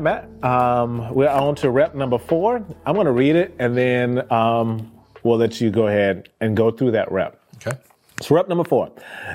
Right, 0.00 0.28
Matt. 0.42 0.50
Um, 0.50 1.14
we're 1.14 1.28
on 1.28 1.56
to 1.56 1.70
rep 1.70 1.94
number 1.94 2.16
four. 2.16 2.64
I'm 2.86 2.94
going 2.94 3.04
to 3.04 3.12
read 3.12 3.36
it, 3.36 3.54
and 3.58 3.76
then 3.76 4.32
um, 4.32 4.90
we'll 5.22 5.36
let 5.36 5.60
you 5.60 5.70
go 5.70 5.88
ahead 5.88 6.30
and 6.40 6.56
go 6.56 6.70
through 6.70 6.92
that 6.92 7.12
rep. 7.12 7.38
Okay. 7.56 7.76
So, 8.22 8.34
rep 8.34 8.48
number 8.48 8.64
four. 8.64 8.90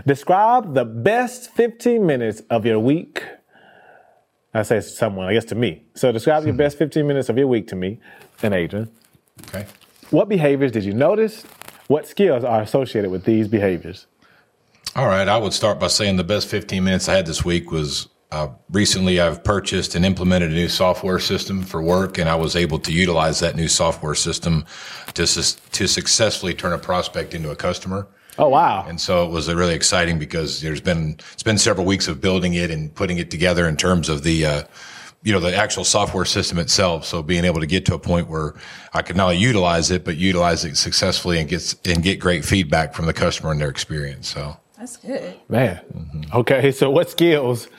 Describe 0.07 0.73
the 0.73 0.83
best 0.83 1.51
15 1.51 2.03
minutes 2.03 2.41
of 2.49 2.65
your 2.65 2.79
week. 2.79 3.23
I 4.55 4.63
say 4.63 4.81
someone, 4.81 5.27
I 5.27 5.33
guess 5.33 5.45
to 5.45 5.55
me. 5.55 5.83
So, 5.93 6.11
describe 6.11 6.45
your 6.45 6.55
best 6.55 6.79
15 6.79 7.05
minutes 7.05 7.29
of 7.29 7.37
your 7.37 7.47
week 7.47 7.67
to 7.67 7.75
me 7.75 7.99
and 8.41 8.53
Adrian. 8.55 8.89
Okay. 9.47 9.67
What 10.09 10.29
behaviors 10.29 10.71
did 10.71 10.83
you 10.83 10.93
notice? 10.93 11.43
What 11.87 12.07
skills 12.07 12.43
are 12.43 12.61
associated 12.61 13.11
with 13.11 13.25
these 13.25 13.47
behaviors? 13.47 14.07
All 14.95 15.05
right. 15.05 15.27
I 15.27 15.37
would 15.37 15.53
start 15.53 15.79
by 15.79 15.87
saying 15.87 16.15
the 16.15 16.23
best 16.23 16.47
15 16.47 16.83
minutes 16.83 17.07
I 17.07 17.13
had 17.13 17.27
this 17.27 17.45
week 17.45 17.69
was 17.69 18.07
uh, 18.35 18.49
recently 18.69 19.21
I've 19.21 19.45
purchased 19.45 19.95
and 19.95 20.05
implemented 20.05 20.51
a 20.51 20.53
new 20.53 20.67
software 20.67 21.19
system 21.19 21.63
for 21.63 21.81
work, 21.81 22.17
and 22.17 22.27
I 22.29 22.35
was 22.35 22.57
able 22.57 22.79
to 22.79 22.91
utilize 22.91 23.39
that 23.39 23.55
new 23.55 23.69
software 23.69 24.13
system 24.13 24.65
to, 25.13 25.25
sus- 25.25 25.55
to 25.71 25.87
successfully 25.87 26.53
turn 26.53 26.73
a 26.73 26.77
prospect 26.77 27.33
into 27.33 27.51
a 27.51 27.55
customer. 27.55 28.07
Oh, 28.37 28.49
wow. 28.49 28.85
And 28.85 28.99
so 28.99 29.25
it 29.25 29.31
was 29.31 29.47
really 29.47 29.73
exciting 29.73 30.19
because 30.19 30.59
there's 30.59 30.81
been 30.81 31.17
it's 31.31 31.43
been 31.43 31.57
several 31.57 31.85
weeks 31.85 32.09
of 32.09 32.19
building 32.19 32.55
it 32.55 32.69
and 32.71 32.93
putting 32.93 33.17
it 33.19 33.31
together 33.31 33.69
in 33.69 33.77
terms 33.77 34.09
of 34.09 34.23
the 34.23 34.45
uh, 34.45 34.63
you 35.23 35.31
know 35.31 35.39
the 35.39 35.55
actual 35.55 35.85
software 35.85 36.25
system 36.25 36.59
itself. 36.59 37.05
So 37.05 37.23
being 37.23 37.45
able 37.45 37.61
to 37.61 37.65
get 37.65 37.85
to 37.85 37.93
a 37.93 37.99
point 37.99 38.27
where 38.27 38.53
I 38.93 39.01
could 39.01 39.15
not 39.15 39.27
only 39.27 39.37
utilize 39.37 39.89
it 39.91 40.03
but 40.03 40.17
utilize 40.17 40.65
it 40.65 40.75
successfully 40.75 41.39
and 41.39 41.47
get 41.47 41.75
and 41.85 42.03
get 42.03 42.19
great 42.19 42.43
feedback 42.43 42.93
from 42.93 43.05
the 43.05 43.13
customer 43.13 43.51
and 43.53 43.61
their 43.61 43.69
experience. 43.69 44.27
So 44.27 44.57
That's 44.77 44.97
good. 44.97 45.39
Man. 45.47 45.79
Okay, 46.33 46.73
so 46.73 46.89
what 46.89 47.09
skills? 47.09 47.69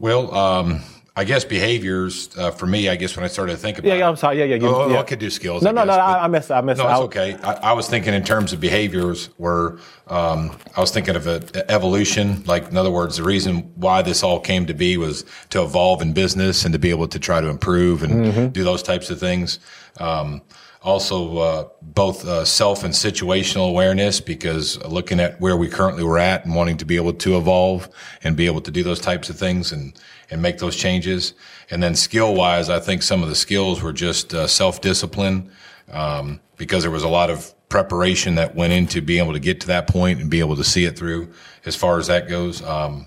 Well, 0.00 0.34
um, 0.34 0.80
I 1.16 1.24
guess 1.24 1.44
behaviors 1.44 2.30
uh, 2.38 2.50
for 2.50 2.66
me. 2.66 2.88
I 2.88 2.96
guess 2.96 3.14
when 3.16 3.24
I 3.24 3.28
started 3.28 3.52
to 3.52 3.58
think 3.58 3.78
about 3.78 3.88
Yeah, 3.88 3.94
yeah, 3.96 4.08
I'm 4.08 4.16
sorry. 4.16 4.38
Yeah, 4.38 4.44
yeah. 4.44 4.54
You, 4.56 4.68
Oh, 4.68 4.88
yeah. 4.88 5.00
I 5.00 5.02
could 5.02 5.18
do 5.18 5.28
skills. 5.28 5.62
No, 5.62 5.68
I 5.68 5.72
no, 5.72 5.84
no, 5.84 5.92
I, 5.92 5.96
but- 5.96 6.50
I 6.50 6.60
messed 6.62 6.78
No, 6.78 6.88
it's 6.88 7.00
okay. 7.00 7.34
I, 7.42 7.52
I 7.52 7.72
was 7.74 7.88
thinking 7.88 8.14
in 8.14 8.22
terms 8.24 8.52
of 8.54 8.60
behaviors 8.60 9.26
where 9.36 9.76
um, 10.06 10.56
I 10.76 10.80
was 10.80 10.90
thinking 10.92 11.16
of 11.16 11.26
a, 11.26 11.42
evolution. 11.70 12.42
Like, 12.46 12.68
in 12.70 12.76
other 12.76 12.90
words, 12.90 13.18
the 13.18 13.22
reason 13.24 13.70
why 13.74 14.02
this 14.02 14.22
all 14.22 14.40
came 14.40 14.66
to 14.66 14.74
be 14.74 14.96
was 14.96 15.24
to 15.50 15.62
evolve 15.62 16.00
in 16.00 16.12
business 16.14 16.64
and 16.64 16.72
to 16.72 16.78
be 16.78 16.90
able 16.90 17.08
to 17.08 17.18
try 17.18 17.40
to 17.40 17.48
improve 17.48 18.02
and 18.02 18.12
Mm-hmm. 18.24 18.46
do 18.48 18.64
those 18.64 18.82
types 18.82 19.10
of 19.10 19.18
things. 19.20 19.58
Um, 19.98 20.40
also, 20.82 21.38
uh, 21.38 21.68
both 21.82 22.24
uh, 22.24 22.44
self 22.44 22.84
and 22.84 22.94
situational 22.94 23.68
awareness, 23.68 24.18
because 24.20 24.82
looking 24.84 25.20
at 25.20 25.38
where 25.38 25.56
we 25.56 25.68
currently 25.68 26.04
were 26.04 26.18
at 26.18 26.46
and 26.46 26.54
wanting 26.54 26.78
to 26.78 26.86
be 26.86 26.96
able 26.96 27.12
to 27.12 27.36
evolve 27.36 27.88
and 28.24 28.34
be 28.34 28.46
able 28.46 28.62
to 28.62 28.70
do 28.70 28.82
those 28.82 29.00
types 29.00 29.28
of 29.28 29.38
things 29.38 29.72
and 29.72 29.92
and 30.30 30.40
make 30.40 30.58
those 30.58 30.76
changes. 30.76 31.34
And 31.70 31.82
then 31.82 31.94
skill 31.94 32.34
wise, 32.34 32.70
I 32.70 32.80
think 32.80 33.02
some 33.02 33.22
of 33.22 33.28
the 33.28 33.34
skills 33.34 33.82
were 33.82 33.92
just 33.92 34.32
uh, 34.32 34.46
self 34.46 34.80
discipline 34.80 35.50
um, 35.92 36.40
because 36.56 36.82
there 36.82 36.90
was 36.90 37.02
a 37.02 37.08
lot 37.08 37.30
of 37.30 37.52
preparation 37.68 38.36
that 38.36 38.54
went 38.54 38.72
into 38.72 39.00
being 39.00 39.22
able 39.22 39.32
to 39.32 39.40
get 39.40 39.60
to 39.60 39.66
that 39.68 39.86
point 39.86 40.20
and 40.20 40.30
be 40.30 40.40
able 40.40 40.56
to 40.56 40.64
see 40.64 40.84
it 40.84 40.98
through 40.98 41.32
as 41.64 41.76
far 41.76 41.98
as 41.98 42.06
that 42.06 42.28
goes. 42.28 42.62
Um, 42.62 43.06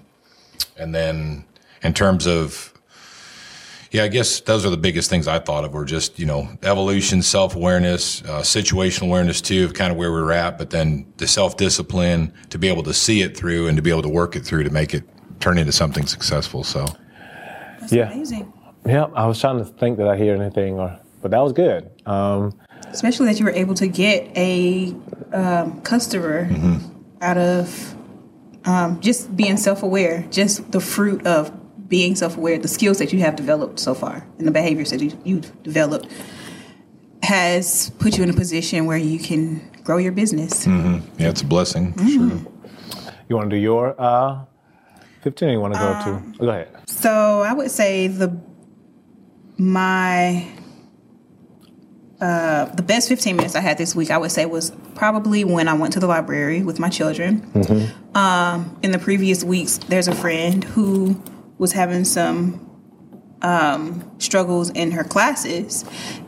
and 0.77 0.93
then 0.93 1.45
in 1.81 1.93
terms 1.93 2.27
of 2.27 2.72
yeah, 3.93 4.03
I 4.03 4.07
guess 4.07 4.39
those 4.39 4.65
are 4.65 4.71
the 4.71 4.77
biggest 4.77 5.07
things 5.07 5.27
I 5.27 5.37
thought 5.37 5.63
of 5.63 5.73
were 5.75 5.85
just, 5.85 6.17
you 6.17 6.25
know, 6.25 6.49
evolution, 6.63 7.21
self 7.21 7.55
awareness, 7.55 8.23
uh, 8.23 8.41
situational 8.41 9.03
awareness 9.03 9.39
too, 9.39 9.65
of 9.65 9.75
kind 9.75 9.91
of 9.91 9.97
where 9.97 10.11
we 10.11 10.19
were 10.19 10.33
at, 10.33 10.57
but 10.57 10.71
then 10.71 11.05
the 11.17 11.27
self 11.27 11.57
discipline 11.57 12.33
to 12.49 12.57
be 12.57 12.67
able 12.67 12.81
to 12.83 12.93
see 12.93 13.21
it 13.21 13.37
through 13.37 13.67
and 13.67 13.77
to 13.77 13.83
be 13.83 13.91
able 13.91 14.01
to 14.01 14.09
work 14.09 14.35
it 14.35 14.43
through 14.43 14.63
to 14.63 14.71
make 14.71 14.95
it 14.95 15.03
turn 15.39 15.59
into 15.59 15.71
something 15.71 16.07
successful. 16.07 16.63
So, 16.63 16.87
That's 17.79 17.93
Yeah. 17.93 18.11
amazing. 18.11 18.51
Yeah, 18.83 19.05
I 19.15 19.27
was 19.27 19.39
trying 19.39 19.59
to 19.59 19.65
think 19.65 19.97
that 19.99 20.07
I 20.07 20.17
hear 20.17 20.33
anything, 20.35 20.79
or 20.79 20.97
but 21.21 21.29
that 21.31 21.39
was 21.43 21.53
good. 21.53 21.89
Um, 22.07 22.53
Especially 22.91 23.27
that 23.27 23.39
you 23.39 23.45
were 23.45 23.51
able 23.51 23.75
to 23.75 23.87
get 23.87 24.35
a 24.35 24.93
um, 25.33 25.81
customer 25.81 26.49
out 27.21 27.37
of 27.37 27.95
um, 28.65 28.99
just 29.01 29.35
being 29.35 29.57
self 29.57 29.83
aware, 29.83 30.25
just 30.31 30.71
the 30.71 30.79
fruit 30.79 31.25
of 31.27 31.51
being 31.97 32.15
self 32.15 32.33
aware, 32.37 32.57
the 32.57 32.67
skills 32.77 32.97
that 32.97 33.09
you 33.13 33.19
have 33.25 33.35
developed 33.35 33.77
so 33.87 33.93
far, 33.93 34.15
and 34.39 34.47
the 34.49 34.51
behaviors 34.61 34.89
that 34.91 34.99
you, 35.05 35.11
you've 35.29 35.49
developed 35.61 36.07
has 37.21 37.91
put 37.99 38.17
you 38.17 38.23
in 38.23 38.29
a 38.29 38.33
position 38.43 38.85
where 38.87 38.97
you 38.97 39.19
can 39.19 39.61
grow 39.83 39.97
your 39.97 40.11
business. 40.11 40.65
yeah, 40.65 41.29
it's 41.29 41.41
a 41.41 41.45
blessing 41.45 41.93
for 41.93 42.05
sure. 42.15 42.31
you 43.29 43.35
want 43.37 43.49
to 43.49 43.55
do 43.55 43.61
your 43.61 43.95
uh, 43.99 44.43
15? 45.21 45.49
You 45.49 45.59
want 45.59 45.73
to 45.75 45.79
go 45.79 45.87
Um, 45.93 46.33
to? 46.33 46.39
Go 46.39 46.49
ahead. 46.49 46.69
So 46.87 47.11
I 47.49 47.53
would 47.53 47.69
say 47.71 48.07
the 48.07 48.29
my 49.57 50.47
uh, 52.19 52.65
the 52.75 52.83
best 52.83 53.07
15 53.09 53.35
minutes 53.35 53.55
I 53.55 53.59
had 53.59 53.77
this 53.77 53.93
week, 53.95 54.09
I 54.09 54.17
would 54.17 54.31
say, 54.31 54.45
was 54.45 54.71
probably 54.95 55.43
when 55.43 55.67
I 55.67 55.73
went 55.73 55.93
to 55.93 55.99
the 55.99 56.07
library 56.07 56.63
with 56.63 56.79
my 56.79 56.89
children. 56.89 57.43
Um, 58.15 58.77
in 58.81 58.91
the 58.91 58.99
previous 58.99 59.43
weeks, 59.43 59.77
there's 59.89 60.07
a 60.07 60.15
friend 60.15 60.63
who 60.63 61.21
was 61.63 61.71
having 61.71 62.03
some 62.03 62.59
um, 63.41 64.11
struggles 64.19 64.69
in 64.71 64.91
her 64.91 65.05
classes, 65.05 65.85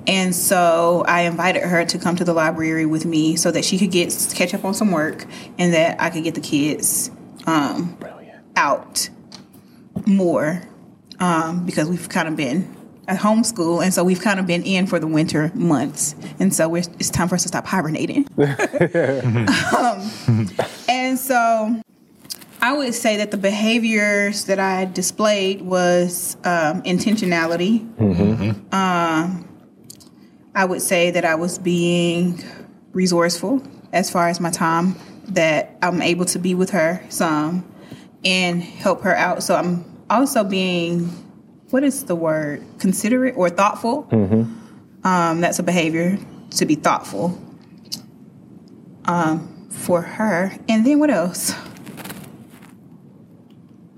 and 0.08 0.34
so 0.34 1.04
I 1.10 1.24
invited 1.24 1.64
her 1.64 1.84
to 1.84 2.00
come 2.00 2.16
to 2.16 2.24
the 2.24 2.34
library 2.34 2.86
with 2.86 3.06
me 3.06 3.36
so 3.36 3.52
that 3.52 3.66
she 3.66 3.78
could 3.78 3.92
get 3.92 4.16
catch 4.34 4.54
up 4.54 4.64
on 4.64 4.74
some 4.74 4.92
work, 4.92 5.26
and 5.58 5.74
that 5.74 6.02
I 6.02 6.10
could 6.10 6.24
get 6.24 6.36
the 6.36 6.42
kids 6.42 7.12
um, 7.48 7.98
out 8.56 9.10
more 10.06 10.62
um, 11.20 11.66
because 11.66 11.90
we've 11.90 12.08
kind 12.08 12.30
of 12.30 12.38
been 12.38 12.74
at 13.10 13.20
homeschool, 13.20 13.84
and 13.84 13.94
so 13.94 14.06
we've 14.06 14.22
kind 14.22 14.40
of 14.40 14.48
been 14.48 14.64
in 14.64 14.88
for 14.88 15.00
the 15.00 15.08
winter 15.08 15.52
months, 15.54 16.16
and 16.40 16.54
so 16.54 16.70
we're, 16.70 16.84
it's 16.98 17.10
time 17.10 17.28
for 17.28 17.36
us 17.36 17.42
to 17.42 17.50
stop 17.50 17.66
hibernating. 17.66 18.26
um, 19.78 20.50
and 20.88 21.20
so 21.20 21.82
I 22.66 22.74
would 22.74 22.96
say 22.96 23.18
that 23.18 23.30
the 23.30 23.38
behaviors 23.38 24.46
that 24.46 24.60
I 24.60 24.86
displayed 24.86 25.62
was 25.62 26.36
um, 26.44 26.82
intentionality. 26.82 27.82
Um, 28.74 29.48
I 30.56 30.66
would 30.66 30.82
say 30.82 31.12
that 31.12 31.24
I 31.26 31.36
was 31.36 31.60
being 31.60 32.44
resourceful 32.92 33.62
as 33.94 34.10
far 34.10 34.30
as 34.30 34.40
my 34.40 34.50
time, 34.50 34.96
that 35.26 35.78
I'm 35.84 36.02
able 36.02 36.26
to 36.26 36.40
be 36.40 36.56
with 36.56 36.72
her 36.72 37.04
some 37.10 37.72
and 38.26 38.64
help 38.64 39.04
her 39.04 39.16
out. 39.16 39.44
So 39.44 39.56
I'm 39.56 39.86
also 40.10 40.44
being, 40.44 41.02
what 41.70 41.84
is 41.84 42.06
the 42.06 42.16
word, 42.16 42.66
considerate 42.80 43.38
or 43.38 43.52
thoughtful. 43.52 44.08
Um, 45.04 45.40
that's 45.40 45.60
a 45.60 45.64
behavior 45.64 46.18
to 46.58 46.66
be 46.66 46.74
thoughtful 46.74 47.40
um, 49.06 49.70
for 49.70 50.02
her. 50.02 50.52
And 50.68 50.84
then 50.84 50.98
what 50.98 51.12
else? 51.12 51.54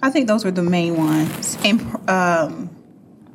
I 0.02 0.10
think 0.10 0.28
those 0.28 0.46
were 0.46 0.52
the 0.52 0.64
main 0.64 0.96
ones. 0.96 1.58
And 1.64 2.10
um, 2.10 2.70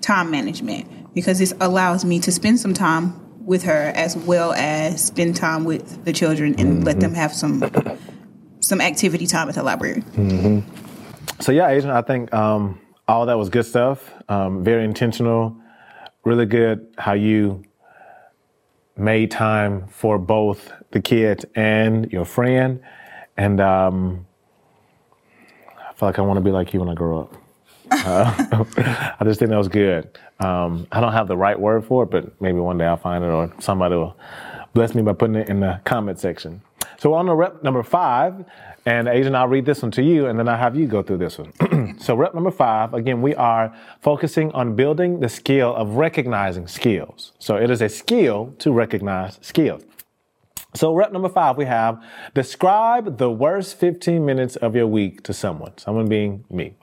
time 0.01 0.31
management, 0.31 1.15
because 1.15 1.39
this 1.39 1.55
allows 1.61 2.05
me 2.05 2.21
to 2.21 2.33
spend 2.33 2.61
some 2.61 2.75
time 2.75 3.19
with 3.45 3.65
her 3.65 3.93
as 3.95 4.17
well 4.17 4.53
as 4.53 5.05
spend 5.05 5.37
time 5.37 5.65
with 5.65 6.05
the 6.05 6.13
children 6.13 6.55
and 6.59 6.85
let 6.85 7.01
them 7.01 7.15
have 7.15 7.33
some 7.33 7.65
some 8.61 8.81
activity 8.81 9.27
time 9.27 9.49
at 9.49 9.57
the 9.57 9.63
library. 9.63 10.03
So 11.41 11.51
yeah, 11.51 11.69
Adrian, 11.69 11.91
I 11.91 12.03
think 12.03 12.33
um, 12.33 12.81
all 13.09 13.27
that 13.27 13.37
was 13.37 13.49
good 13.49 13.67
stuff. 13.67 14.13
Um, 14.29 14.63
very 14.63 14.85
intentional, 14.85 15.57
really 16.25 16.47
good 16.47 16.87
how 16.99 17.15
you 17.15 17.65
made 18.97 19.33
time 19.33 19.89
for 19.89 20.19
both 20.19 20.73
the 20.93 21.01
kid 21.01 21.45
and 21.57 22.11
your 22.13 22.25
friend, 22.25 22.81
and 23.37 23.61
um, 23.61 24.27
feel 26.03 26.09
like 26.09 26.19
I 26.19 26.23
want 26.23 26.39
to 26.39 26.41
be 26.41 26.51
like 26.51 26.75
you 26.75 26.81
when 26.81 26.89
I 26.89 26.95
grow 26.95 27.21
up. 27.21 27.35
Uh, 27.93 28.65
I 29.21 29.25
just 29.25 29.39
think 29.39 29.51
that 29.51 29.57
was 29.57 29.69
good. 29.69 30.19
Um, 30.41 30.89
I 30.91 31.01
don't 31.01 31.13
have 31.13 31.29
the 31.29 31.37
right 31.37 31.59
word 31.59 31.85
for 31.85 32.03
it, 32.03 32.11
but 32.11 32.41
maybe 32.41 32.59
one 32.59 32.77
day 32.77 32.87
I'll 32.87 32.97
find 32.97 33.23
it, 33.23 33.29
or 33.29 33.53
somebody 33.61 33.95
will 33.95 34.17
bless 34.75 34.97
me 34.97 35.03
by 35.03 35.13
putting 35.13 35.37
it 35.37 35.49
in 35.49 35.61
the 35.61 35.81
comment 35.85 36.19
section. 36.19 36.61
So 36.99 37.15
on 37.15 37.27
to 37.27 37.37
rep 37.37 37.63
number 37.63 37.85
five, 37.85 38.45
and 38.85 39.07
Adrian, 39.07 39.37
I'll 39.37 39.47
read 39.47 39.65
this 39.65 39.81
one 39.81 39.93
to 39.93 40.03
you, 40.03 40.27
and 40.27 40.37
then 40.37 40.49
I'll 40.49 40.59
have 40.59 40.75
you 40.75 40.89
go 40.89 41.05
through 41.05 41.19
this 41.19 41.39
one. 41.39 41.97
so 42.01 42.17
rep 42.17 42.35
number 42.35 42.51
five, 42.51 42.95
again, 42.95 43.23
we 43.23 43.37
are 43.37 43.73
focusing 44.01 44.51
on 44.53 44.75
building 44.75 45.21
the 45.21 45.29
skill 45.29 45.73
of 45.73 45.91
recognizing 45.91 46.67
skills. 46.67 47.31
So 47.39 47.55
it 47.55 47.71
is 47.71 47.81
a 47.81 47.89
skill 47.89 48.57
to 48.59 48.73
recognize 48.73 49.39
skills. 49.41 49.85
So 50.75 50.95
rep 50.95 51.13
number 51.13 51.29
five, 51.29 51.57
we 51.57 51.67
have 51.67 52.03
describe 52.35 53.19
the 53.19 53.31
worst 53.31 53.79
15 53.79 54.25
minutes 54.25 54.57
of 54.57 54.75
your 54.75 54.87
week 54.87 55.23
to 55.25 55.33
someone, 55.35 55.77
someone 55.77 56.09
being 56.09 56.45
me. 56.51 56.75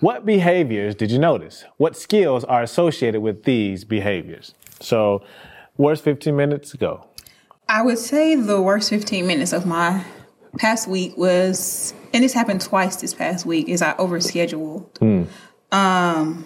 What 0.00 0.26
behaviors 0.26 0.94
did 0.94 1.12
you 1.12 1.18
notice? 1.18 1.64
What 1.76 1.96
skills 1.96 2.42
are 2.44 2.62
associated 2.62 3.20
with 3.20 3.44
these 3.44 3.84
behaviors? 3.84 4.54
So 4.80 5.22
worst 5.76 6.02
15 6.02 6.34
minutes, 6.34 6.72
go. 6.74 7.06
I 7.68 7.82
would 7.82 7.98
say 7.98 8.34
the 8.34 8.60
worst 8.60 8.90
15 8.90 9.26
minutes 9.26 9.52
of 9.52 9.66
my 9.66 10.04
past 10.58 10.88
week 10.88 11.16
was, 11.16 11.94
and 12.12 12.24
this 12.24 12.32
happened 12.32 12.60
twice 12.60 12.96
this 12.96 13.14
past 13.14 13.46
week, 13.46 13.68
is 13.68 13.82
I 13.82 13.92
overscheduled. 13.94 15.28
Um, 15.70 16.44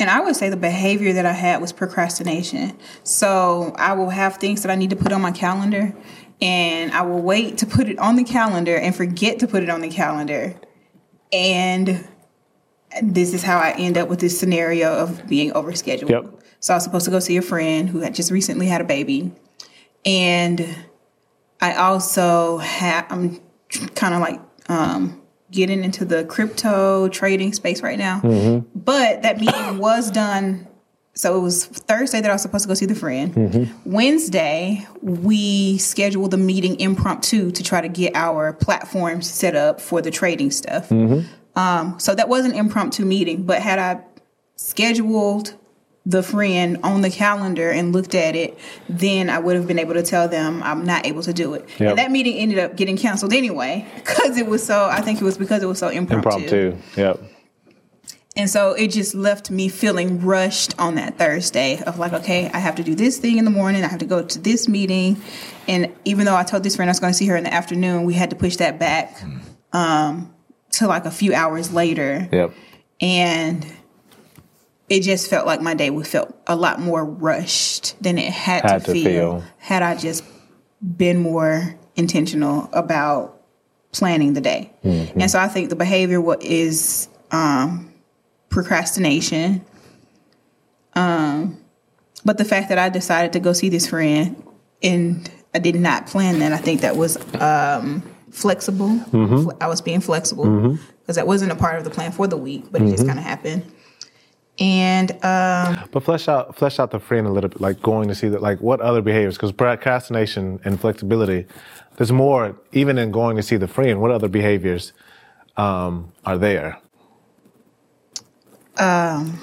And 0.00 0.08
I 0.08 0.20
would 0.20 0.36
say 0.36 0.48
the 0.48 0.56
behavior 0.56 1.12
that 1.14 1.26
I 1.26 1.32
had 1.32 1.60
was 1.60 1.72
procrastination. 1.72 2.78
So 3.02 3.74
I 3.76 3.94
will 3.94 4.10
have 4.10 4.36
things 4.36 4.62
that 4.62 4.70
I 4.70 4.76
need 4.76 4.90
to 4.90 4.96
put 4.96 5.12
on 5.12 5.20
my 5.20 5.32
calendar, 5.32 5.94
and 6.40 6.92
I 6.92 7.02
will 7.02 7.20
wait 7.20 7.58
to 7.58 7.66
put 7.66 7.88
it 7.88 7.98
on 7.98 8.16
the 8.16 8.24
calendar 8.24 8.76
and 8.76 8.94
forget 8.94 9.40
to 9.40 9.48
put 9.48 9.62
it 9.62 9.70
on 9.70 9.80
the 9.80 9.88
calendar. 9.88 10.54
And 11.32 12.06
this 13.02 13.34
is 13.34 13.42
how 13.42 13.58
I 13.58 13.72
end 13.72 13.98
up 13.98 14.08
with 14.08 14.20
this 14.20 14.38
scenario 14.38 14.92
of 14.92 15.26
being 15.26 15.50
overscheduled. 15.52 16.10
Yep. 16.10 16.42
So 16.60 16.74
I 16.74 16.76
was 16.76 16.84
supposed 16.84 17.04
to 17.04 17.10
go 17.10 17.18
see 17.18 17.36
a 17.36 17.42
friend 17.42 17.88
who 17.88 18.00
had 18.00 18.14
just 18.14 18.30
recently 18.30 18.66
had 18.66 18.80
a 18.80 18.84
baby. 18.84 19.32
And 20.04 20.66
I 21.60 21.74
also 21.74 22.58
have, 22.58 23.06
I'm 23.10 23.40
kind 23.94 24.14
of 24.14 24.20
like 24.20 24.40
um, 24.68 25.20
getting 25.50 25.84
into 25.84 26.04
the 26.04 26.24
crypto 26.24 27.08
trading 27.08 27.52
space 27.52 27.82
right 27.82 27.98
now. 27.98 28.20
Mm-hmm. 28.20 28.78
But 28.78 29.22
that 29.22 29.38
meeting 29.40 29.78
was 29.78 30.10
done. 30.10 30.66
So 31.14 31.36
it 31.36 31.40
was 31.40 31.66
Thursday 31.66 32.20
that 32.20 32.30
I 32.30 32.34
was 32.34 32.42
supposed 32.42 32.64
to 32.64 32.68
go 32.68 32.74
see 32.74 32.86
the 32.86 32.94
friend. 32.94 33.34
Mm-hmm. 33.34 33.90
Wednesday, 33.90 34.86
we 35.02 35.78
scheduled 35.78 36.30
the 36.30 36.36
meeting 36.36 36.78
impromptu 36.78 37.50
to 37.50 37.62
try 37.62 37.80
to 37.80 37.88
get 37.88 38.14
our 38.14 38.52
platforms 38.52 39.28
set 39.28 39.56
up 39.56 39.80
for 39.80 40.00
the 40.00 40.12
trading 40.12 40.52
stuff. 40.52 40.90
Mm-hmm. 40.90 41.26
Um, 41.58 41.98
so 41.98 42.14
that 42.14 42.28
was 42.28 42.44
an 42.44 42.52
impromptu 42.52 43.04
meeting, 43.04 43.42
but 43.42 43.60
had 43.60 43.80
I 43.80 44.04
scheduled 44.54 45.54
the 46.08 46.22
friend 46.22 46.78
on 46.82 47.02
the 47.02 47.10
calendar 47.10 47.70
and 47.70 47.92
looked 47.92 48.14
at 48.14 48.34
it, 48.34 48.58
then 48.88 49.28
I 49.28 49.38
would 49.38 49.56
have 49.56 49.66
been 49.66 49.78
able 49.78 49.92
to 49.92 50.02
tell 50.02 50.26
them 50.26 50.62
I'm 50.62 50.82
not 50.84 51.04
able 51.06 51.22
to 51.22 51.34
do 51.34 51.52
it. 51.52 51.68
Yep. 51.78 51.90
And 51.90 51.98
that 51.98 52.10
meeting 52.10 52.38
ended 52.38 52.58
up 52.58 52.76
getting 52.76 52.96
canceled 52.96 53.34
anyway 53.34 53.86
because 53.96 54.38
it 54.38 54.46
was 54.46 54.64
so. 54.64 54.88
I 54.90 55.02
think 55.02 55.20
it 55.20 55.24
was 55.24 55.36
because 55.36 55.62
it 55.62 55.66
was 55.66 55.78
so 55.78 55.88
impromptu. 55.88 56.30
Impromptu. 56.30 57.00
Yep. 57.00 57.20
And 58.36 58.48
so 58.48 58.72
it 58.72 58.88
just 58.88 59.14
left 59.14 59.50
me 59.50 59.68
feeling 59.68 60.22
rushed 60.22 60.78
on 60.78 60.94
that 60.94 61.18
Thursday 61.18 61.82
of 61.82 61.98
like, 61.98 62.14
okay, 62.14 62.48
I 62.54 62.58
have 62.58 62.76
to 62.76 62.84
do 62.84 62.94
this 62.94 63.18
thing 63.18 63.36
in 63.36 63.44
the 63.44 63.50
morning. 63.50 63.84
I 63.84 63.88
have 63.88 63.98
to 63.98 64.06
go 64.06 64.22
to 64.22 64.38
this 64.38 64.66
meeting. 64.66 65.20
And 65.66 65.92
even 66.06 66.24
though 66.24 66.36
I 66.36 66.44
told 66.44 66.62
this 66.62 66.76
friend 66.76 66.88
I 66.88 66.92
was 66.92 67.00
going 67.00 67.12
to 67.12 67.16
see 67.16 67.26
her 67.26 67.36
in 67.36 67.44
the 67.44 67.52
afternoon, 67.52 68.04
we 68.04 68.14
had 68.14 68.30
to 68.30 68.36
push 68.36 68.56
that 68.56 68.78
back 68.78 69.20
um, 69.72 70.32
to 70.72 70.86
like 70.86 71.04
a 71.04 71.10
few 71.10 71.34
hours 71.34 71.72
later. 71.72 72.28
Yep. 72.32 72.54
And 73.00 73.66
it 74.88 75.00
just 75.02 75.28
felt 75.28 75.46
like 75.46 75.60
my 75.60 75.74
day 75.74 75.90
would 75.90 76.06
felt 76.06 76.34
a 76.46 76.56
lot 76.56 76.80
more 76.80 77.04
rushed 77.04 78.02
than 78.02 78.16
it 78.18 78.32
had, 78.32 78.62
Had 78.64 78.84
to, 78.86 78.92
feel, 78.92 79.04
feel. 79.04 79.44
had 79.58 79.82
I 79.82 79.94
just 79.96 80.24
been 80.96 81.18
more 81.18 81.76
intentional 81.96 82.68
about 82.72 83.42
planning 83.92 84.32
the 84.34 84.40
day. 84.40 84.72
Mm-hmm. 84.84 85.20
And 85.20 85.30
so 85.30 85.38
I 85.38 85.48
think 85.48 85.68
the 85.70 85.76
behavior 85.76 86.20
what 86.20 86.42
is 86.42 87.08
um, 87.30 87.92
procrastination. 88.48 89.64
Um, 90.94 91.58
but 92.24 92.38
the 92.38 92.44
fact 92.44 92.68
that 92.70 92.78
I 92.78 92.88
decided 92.88 93.32
to 93.34 93.40
go 93.40 93.52
see 93.52 93.68
this 93.68 93.86
friend 93.88 94.42
and 94.82 95.30
I 95.54 95.58
did 95.58 95.76
not 95.76 96.06
plan 96.06 96.38
that, 96.40 96.52
I 96.52 96.58
think 96.58 96.80
that 96.82 96.96
was 96.96 97.16
um, 97.40 98.02
flexible. 98.30 98.88
Mm-hmm. 98.88 99.50
I 99.60 99.68
was 99.68 99.80
being 99.80 100.00
flexible 100.00 100.78
because 101.00 101.16
that 101.16 101.26
wasn't 101.26 101.52
a 101.52 101.56
part 101.56 101.78
of 101.78 101.84
the 101.84 101.90
plan 101.90 102.12
for 102.12 102.26
the 102.26 102.36
week, 102.36 102.64
but 102.70 102.80
it 102.80 102.84
Mm-hmm. 102.84 102.92
just 102.94 103.06
kind 103.06 103.18
of 103.18 103.24
happened. 103.24 103.70
And 104.60 105.12
um, 105.24 105.88
But 105.92 106.02
flesh 106.02 106.26
out 106.28 106.56
flesh 106.56 106.78
out 106.80 106.90
the 106.90 106.98
friend 106.98 107.26
a 107.26 107.30
little 107.30 107.48
bit, 107.50 107.60
like 107.60 107.80
going 107.80 108.08
to 108.08 108.14
see 108.14 108.28
that, 108.28 108.42
like 108.42 108.60
what 108.60 108.80
other 108.80 109.02
behaviors? 109.02 109.36
Because 109.36 109.52
procrastination 109.52 110.60
and 110.64 110.80
flexibility, 110.80 111.46
there's 111.96 112.10
more 112.12 112.56
even 112.72 112.98
in 112.98 113.12
going 113.12 113.36
to 113.36 113.42
see 113.42 113.56
the 113.56 113.68
friend. 113.68 114.00
What 114.00 114.10
other 114.10 114.28
behaviors 114.28 114.92
um, 115.56 116.12
are 116.24 116.38
there? 116.38 116.78
um, 118.78 119.38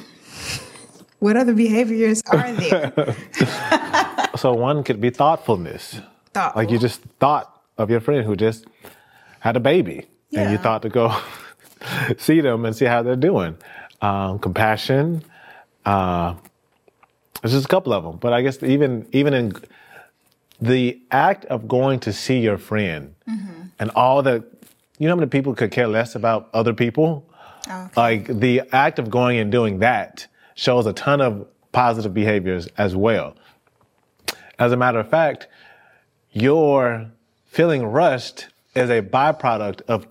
what 1.19 1.37
other 1.37 1.53
behaviors 1.53 2.21
are 2.31 2.51
there? 2.53 3.15
So 4.37 4.51
one 4.53 4.83
could 4.83 4.99
be 4.99 5.11
thoughtfulness, 5.11 6.01
Thoughtful. 6.33 6.61
like 6.61 6.69
you 6.69 6.77
just 6.77 7.01
thought 7.21 7.61
of 7.77 7.89
your 7.89 8.01
friend 8.01 8.25
who 8.25 8.35
just 8.35 8.65
had 9.39 9.55
a 9.55 9.61
baby, 9.61 10.07
and 10.33 10.51
you 10.51 10.57
thought 10.57 10.81
to 10.81 10.89
go 10.89 11.15
see 12.17 12.41
them 12.41 12.65
and 12.65 12.75
see 12.75 12.83
how 12.85 13.01
they're 13.01 13.15
doing. 13.15 13.57
Um, 14.01 14.39
compassion. 14.39 15.23
Uh, 15.85 16.35
there's 17.41 17.53
just 17.53 17.65
a 17.65 17.69
couple 17.69 17.93
of 17.93 18.03
them, 18.03 18.17
but 18.17 18.33
I 18.33 18.41
guess 18.41 18.61
even 18.61 19.07
even 19.11 19.33
in 19.33 19.53
the 20.61 21.01
act 21.11 21.45
of 21.45 21.67
going 21.67 21.99
to 22.01 22.13
see 22.13 22.39
your 22.39 22.57
friend 22.57 23.15
and 23.79 23.91
all 23.91 24.23
the, 24.23 24.45
you 24.97 25.07
know, 25.07 25.13
how 25.13 25.19
many 25.19 25.29
people 25.29 25.53
could 25.53 25.71
care 25.71 25.87
less 25.87 26.15
about 26.15 26.49
other 26.53 26.73
people. 26.73 27.27
Okay. 27.67 27.87
Like 27.95 28.27
the 28.27 28.61
act 28.71 28.99
of 28.99 29.09
going 29.09 29.37
and 29.37 29.51
doing 29.51 29.79
that 29.79 30.27
shows 30.55 30.85
a 30.85 30.93
ton 30.93 31.21
of 31.21 31.47
positive 31.71 32.13
behaviors 32.13 32.67
as 32.77 32.95
well. 32.95 33.35
As 34.57 34.71
a 34.71 34.77
matter 34.77 34.99
of 34.99 35.09
fact, 35.09 35.47
your 36.31 37.11
feeling 37.45 37.85
rushed 37.85 38.47
is 38.75 38.89
a 38.89 39.01
byproduct 39.01 39.81
of 39.87 40.07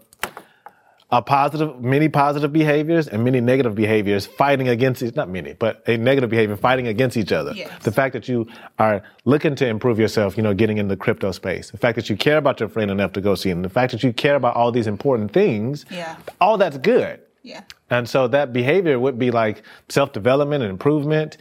a 1.10 1.22
positive, 1.22 1.80
many 1.80 2.08
positive 2.08 2.52
behaviors 2.52 3.06
and 3.06 3.22
many 3.22 3.40
negative 3.40 3.74
behaviors 3.74 4.26
fighting 4.26 4.68
against 4.68 5.02
each, 5.02 5.14
not 5.14 5.28
many, 5.28 5.52
but 5.52 5.82
a 5.86 5.96
negative 5.96 6.30
behavior 6.30 6.56
fighting 6.56 6.88
against 6.88 7.16
each 7.16 7.30
other. 7.30 7.52
Yes. 7.54 7.70
The 7.84 7.92
fact 7.92 8.14
that 8.14 8.26
you 8.26 8.46
are 8.78 9.02
looking 9.24 9.54
to 9.56 9.66
improve 9.66 10.00
yourself, 10.00 10.36
you 10.36 10.42
know, 10.42 10.54
getting 10.54 10.78
in 10.78 10.88
the 10.88 10.96
crypto 10.96 11.30
space. 11.30 11.70
The 11.70 11.78
fact 11.78 11.96
that 11.96 12.10
you 12.10 12.16
care 12.16 12.38
about 12.38 12.58
your 12.58 12.68
friend 12.68 12.90
enough 12.90 13.12
to 13.12 13.20
go 13.20 13.34
see 13.34 13.50
him. 13.50 13.62
The 13.62 13.68
fact 13.68 13.92
that 13.92 14.02
you 14.02 14.12
care 14.12 14.34
about 14.34 14.56
all 14.56 14.72
these 14.72 14.86
important 14.86 15.32
things. 15.32 15.84
Yeah. 15.90 16.16
All 16.40 16.58
that's 16.58 16.78
good. 16.78 17.20
yeah. 17.44 17.62
And 17.90 18.08
so 18.08 18.26
that 18.28 18.52
behavior 18.52 18.98
would 18.98 19.18
be 19.18 19.30
like 19.30 19.62
self-development 19.88 20.62
and 20.64 20.70
improvement, 20.70 21.36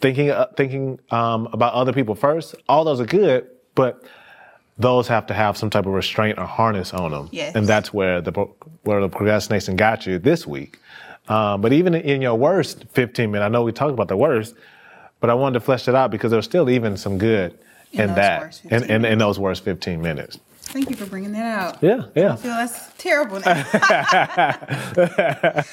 thinking 0.00 0.30
uh, 0.30 0.46
thinking 0.56 0.98
um, 1.10 1.46
about 1.52 1.74
other 1.74 1.92
people 1.92 2.16
first. 2.16 2.56
All 2.68 2.84
those 2.84 3.00
are 3.00 3.06
good, 3.06 3.46
but 3.76 4.02
those 4.78 5.06
have 5.08 5.26
to 5.26 5.34
have 5.34 5.56
some 5.56 5.70
type 5.70 5.86
of 5.86 5.92
restraint 5.92 6.38
or 6.38 6.46
harness 6.46 6.92
on 6.92 7.10
them. 7.12 7.28
Yes. 7.32 7.54
And 7.54 7.66
that's 7.66 7.92
where 7.92 8.20
the 8.20 8.32
where 8.82 9.00
the 9.00 9.08
procrastination 9.08 9.76
got 9.76 10.06
you 10.06 10.18
this 10.18 10.46
week. 10.46 10.78
Um, 11.28 11.60
but 11.60 11.72
even 11.72 11.94
in 11.94 12.20
your 12.20 12.34
worst 12.34 12.84
15 12.92 13.30
minutes, 13.30 13.46
I 13.46 13.48
know 13.48 13.62
we 13.62 13.72
talked 13.72 13.92
about 13.92 14.08
the 14.08 14.16
worst, 14.16 14.54
but 15.20 15.30
I 15.30 15.34
wanted 15.34 15.54
to 15.54 15.60
flesh 15.60 15.88
it 15.88 15.94
out 15.94 16.10
because 16.10 16.30
there's 16.30 16.44
still 16.44 16.68
even 16.68 16.96
some 16.96 17.16
good 17.16 17.58
In 17.92 18.10
in, 18.10 18.14
that, 18.16 18.60
in, 18.64 18.84
in, 18.90 19.04
in 19.04 19.18
those 19.18 19.38
worst 19.38 19.64
15 19.64 20.02
minutes. 20.02 20.38
Thank 20.64 20.90
you 20.90 20.96
for 20.96 21.06
bringing 21.06 21.32
that 21.32 21.46
out. 21.46 21.82
Yeah, 21.82 22.06
yeah. 22.16 22.32
I 22.32 22.36
feel 22.36 22.50
that's 22.50 22.92
terrible 22.98 23.38
now. 23.40 23.64
I 23.72 24.56
was 24.96 25.06
like, 25.06 25.16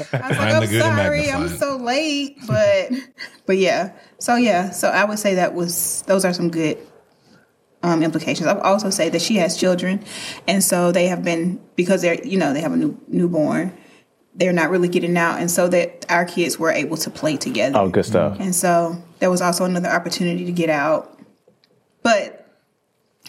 Find 0.10 0.34
I'm 0.40 0.62
the 0.62 0.68
good 0.70 0.82
sorry, 0.82 1.32
I'm 1.32 1.48
so 1.48 1.76
late, 1.78 2.38
but 2.46 2.92
but 3.48 3.58
yeah. 3.58 3.94
So 4.20 4.36
yeah, 4.36 4.70
so 4.70 4.90
I 4.90 5.04
would 5.04 5.18
say 5.18 5.36
that 5.36 5.56
was 5.56 6.04
those 6.04 6.24
are 6.24 6.34
some 6.34 6.52
good 6.52 6.78
um, 7.84 8.04
implications. 8.04 8.48
I 8.48 8.54
would 8.54 8.64
also 8.64 8.90
say 8.90 9.10
that 9.10 9.22
she 9.22 9.36
has 9.38 9.58
children, 9.58 10.04
and 10.48 10.64
so 10.64 10.92
they 10.92 11.08
have 11.08 11.24
been 11.24 11.60
because 11.76 12.02
they're 12.02 12.22
you 12.24 12.38
know 12.38 12.54
they 12.54 12.62
have 12.62 12.74
a 12.74 12.78
new 12.78 13.00
newborn. 13.08 13.78
They're 14.34 14.54
not 14.54 14.70
really 14.70 14.88
getting 14.88 15.18
out, 15.18 15.40
and 15.40 15.52
so 15.52 15.68
that 15.70 16.06
our 16.10 16.26
kids 16.26 16.58
were 16.58 16.72
able 16.72 16.98
to 16.98 17.10
play 17.10 17.38
together. 17.38 17.78
Oh, 17.78 17.90
good 17.90 18.06
stuff. 18.06 18.38
And 18.40 18.56
so 18.56 19.02
there 19.20 19.30
was 19.30 19.42
also 19.42 19.66
another 19.66 19.90
opportunity 19.90 20.46
to 20.46 20.52
get 20.52 20.70
out. 20.70 21.20
But 22.02 22.42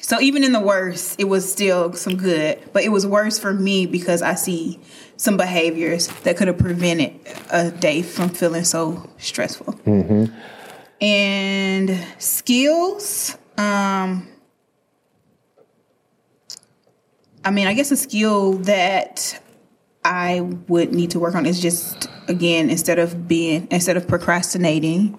so 0.01 0.21
even 0.21 0.45
in 0.45 0.53
the 0.53 0.61
worst, 0.61 1.19
it 1.19 1.25
was 1.25 1.51
still 1.51 1.93
some 1.95 2.17
good. 2.17 2.61
But 2.73 2.83
it 2.85 2.91
was 2.91 3.07
worse 3.07 3.39
for 3.39 3.53
me 3.53 3.87
because 3.87 4.23
I 4.23 4.35
see 4.35 4.81
some 5.17 5.37
behaviors 5.37 6.09
that 6.25 6.37
could 6.37 6.49
have 6.49 6.59
prevented 6.59 7.21
a 7.51 7.71
day 7.71 8.03
from 8.03 8.29
feeling 8.31 8.65
so 8.65 9.09
stressful. 9.19 9.79
And 11.01 12.05
skills, 12.19 13.37
um, 13.59 14.29
I 17.45 17.51
mean, 17.51 17.67
I 17.67 17.75
guess 17.75 17.91
a 17.91 17.97
skill 17.97 18.53
that 18.59 19.41
I 20.05 20.41
would 20.69 20.93
need 20.93 21.11
to 21.13 21.21
work 21.21 21.35
on 21.35 21.47
is 21.47 21.61
just 21.61 22.09
again 22.29 22.71
instead 22.71 22.99
of 22.99 23.27
being 23.29 23.69
instead 23.71 23.97
of 23.97 24.07
procrastinating, 24.09 25.19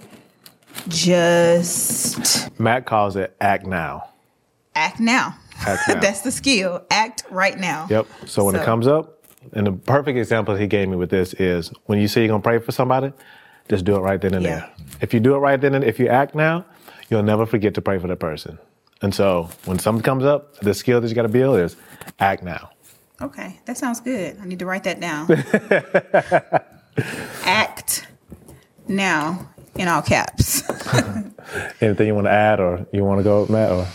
just 0.87 2.57
Matt 2.59 2.85
calls 2.85 3.15
it 3.15 3.35
act 3.41 3.65
now. 3.65 4.09
act 4.75 4.99
now. 4.99 5.35
Act 5.65 5.81
now. 5.87 5.99
That's 5.99 6.21
the 6.21 6.31
skill. 6.31 6.83
Act 6.89 7.23
right 7.29 7.57
now. 7.59 7.87
Yep. 7.89 8.07
So 8.25 8.43
when 8.45 8.55
it 8.55 8.63
comes 8.63 8.87
up, 8.87 9.19
and 9.51 9.67
the 9.67 9.71
perfect 9.73 10.17
example 10.17 10.55
he 10.55 10.67
gave 10.67 10.87
me 10.87 10.95
with 10.95 11.09
this 11.09 11.33
is 11.33 11.71
when 11.85 11.99
you 11.99 12.07
say 12.07 12.21
you're 12.21 12.29
gonna 12.29 12.41
pray 12.41 12.59
for 12.59 12.71
somebody, 12.71 13.11
just 13.69 13.85
do 13.85 13.95
it 13.95 13.99
right 13.99 14.19
then 14.19 14.33
and 14.33 14.43
Yeah. 14.43 14.49
there. 14.59 14.69
If 15.01 15.13
you 15.13 15.19
do 15.19 15.35
it 15.35 15.39
right 15.39 15.59
then 15.59 15.75
and 15.75 15.83
if 15.83 15.99
you 15.99 16.07
act 16.07 16.35
now, 16.35 16.65
you'll 17.09 17.23
never 17.23 17.45
forget 17.45 17.73
to 17.75 17.81
pray 17.81 17.99
for 17.99 18.07
that 18.07 18.19
person. 18.19 18.57
And 19.03 19.13
so 19.13 19.49
when 19.65 19.77
something 19.77 20.01
comes 20.01 20.23
up, 20.23 20.57
the 20.59 20.73
skill 20.73 21.01
that 21.01 21.09
you 21.09 21.13
gotta 21.13 21.27
build 21.27 21.59
is 21.59 21.75
act 22.19 22.41
now. 22.41 22.71
Okay, 23.21 23.59
that 23.65 23.77
sounds 23.77 23.99
good. 23.99 24.37
I 24.41 24.45
need 24.45 24.59
to 24.59 24.65
write 24.65 24.85
that 24.85 24.99
down. 24.99 25.29
Act 27.45 28.07
now 28.87 29.49
in 29.75 29.87
all 29.87 30.01
caps. 30.01 30.63
Anything 31.81 32.07
you 32.07 32.15
want 32.15 32.27
to 32.27 32.31
add 32.31 32.59
or 32.59 32.85
you 32.91 33.03
want 33.03 33.19
to 33.19 33.23
go, 33.23 33.45
Matt? 33.47 33.71
Or 33.71 33.87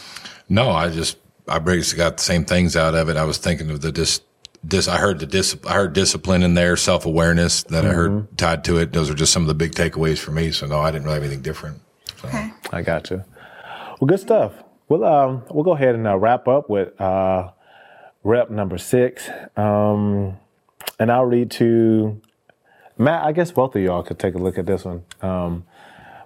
No, 0.49 0.71
I 0.71 0.89
just 0.89 1.19
I 1.47 1.59
basically 1.59 2.05
got 2.05 2.19
the 2.19 2.23
same 2.23 2.45
things 2.45 2.77
out 2.77 2.95
of 2.95 3.09
it. 3.09 3.17
I 3.17 3.25
was 3.25 3.39
thinking 3.39 3.71
of 3.71 3.81
the 3.81 3.93
just 3.93 4.23
dis- 4.67 4.89
I 4.89 4.99
heard 4.99 5.19
the 5.19 5.27
dis- 5.27 5.57
I 5.67 5.75
heard 5.75 5.93
discipline 5.93 6.43
in 6.43 6.55
there, 6.55 6.77
self 6.77 7.05
awareness 7.05 7.65
that 7.65 7.85
I 7.85 7.93
heard 7.93 8.11
mm-hmm. 8.11 8.37
tied 8.37 8.65
to 8.65 8.79
it. 8.79 8.93
Those 8.93 9.11
are 9.11 9.15
just 9.15 9.33
some 9.33 9.43
of 9.43 9.49
the 9.49 9.55
big 9.55 9.73
takeaways 9.73 10.19
for 10.19 10.31
me. 10.31 10.53
So 10.53 10.67
no, 10.67 10.81
I 10.81 10.91
didn't 10.91 11.05
really 11.05 11.17
have 11.17 11.25
anything 11.25 11.43
different. 11.43 11.81
Okay. 12.25 12.53
I 12.73 12.83
got 12.83 13.11
you. 13.11 13.25
Well, 14.01 14.07
good 14.07 14.21
stuff. 14.21 14.53
We'll 14.89 15.05
um, 15.05 15.43
we'll 15.51 15.65
go 15.65 15.73
ahead 15.73 15.95
and 15.95 16.07
uh, 16.07 16.17
wrap 16.17 16.49
up 16.49 16.71
with 16.71 16.99
uh, 17.01 17.51
rep 18.25 18.51
number 18.51 18.79
six, 18.79 19.29
um, 19.57 20.37
and 20.99 21.13
I'll 21.13 21.27
read 21.27 21.51
to 21.53 22.21
Matt. 22.97 23.25
I 23.25 23.33
guess 23.33 23.53
both 23.53 23.77
of 23.77 23.83
y'all 23.83 24.03
could 24.03 24.19
take 24.19 24.35
a 24.35 24.39
look 24.39 24.57
at 24.59 24.67
this 24.67 24.85
one, 24.87 25.05
um, 25.21 25.65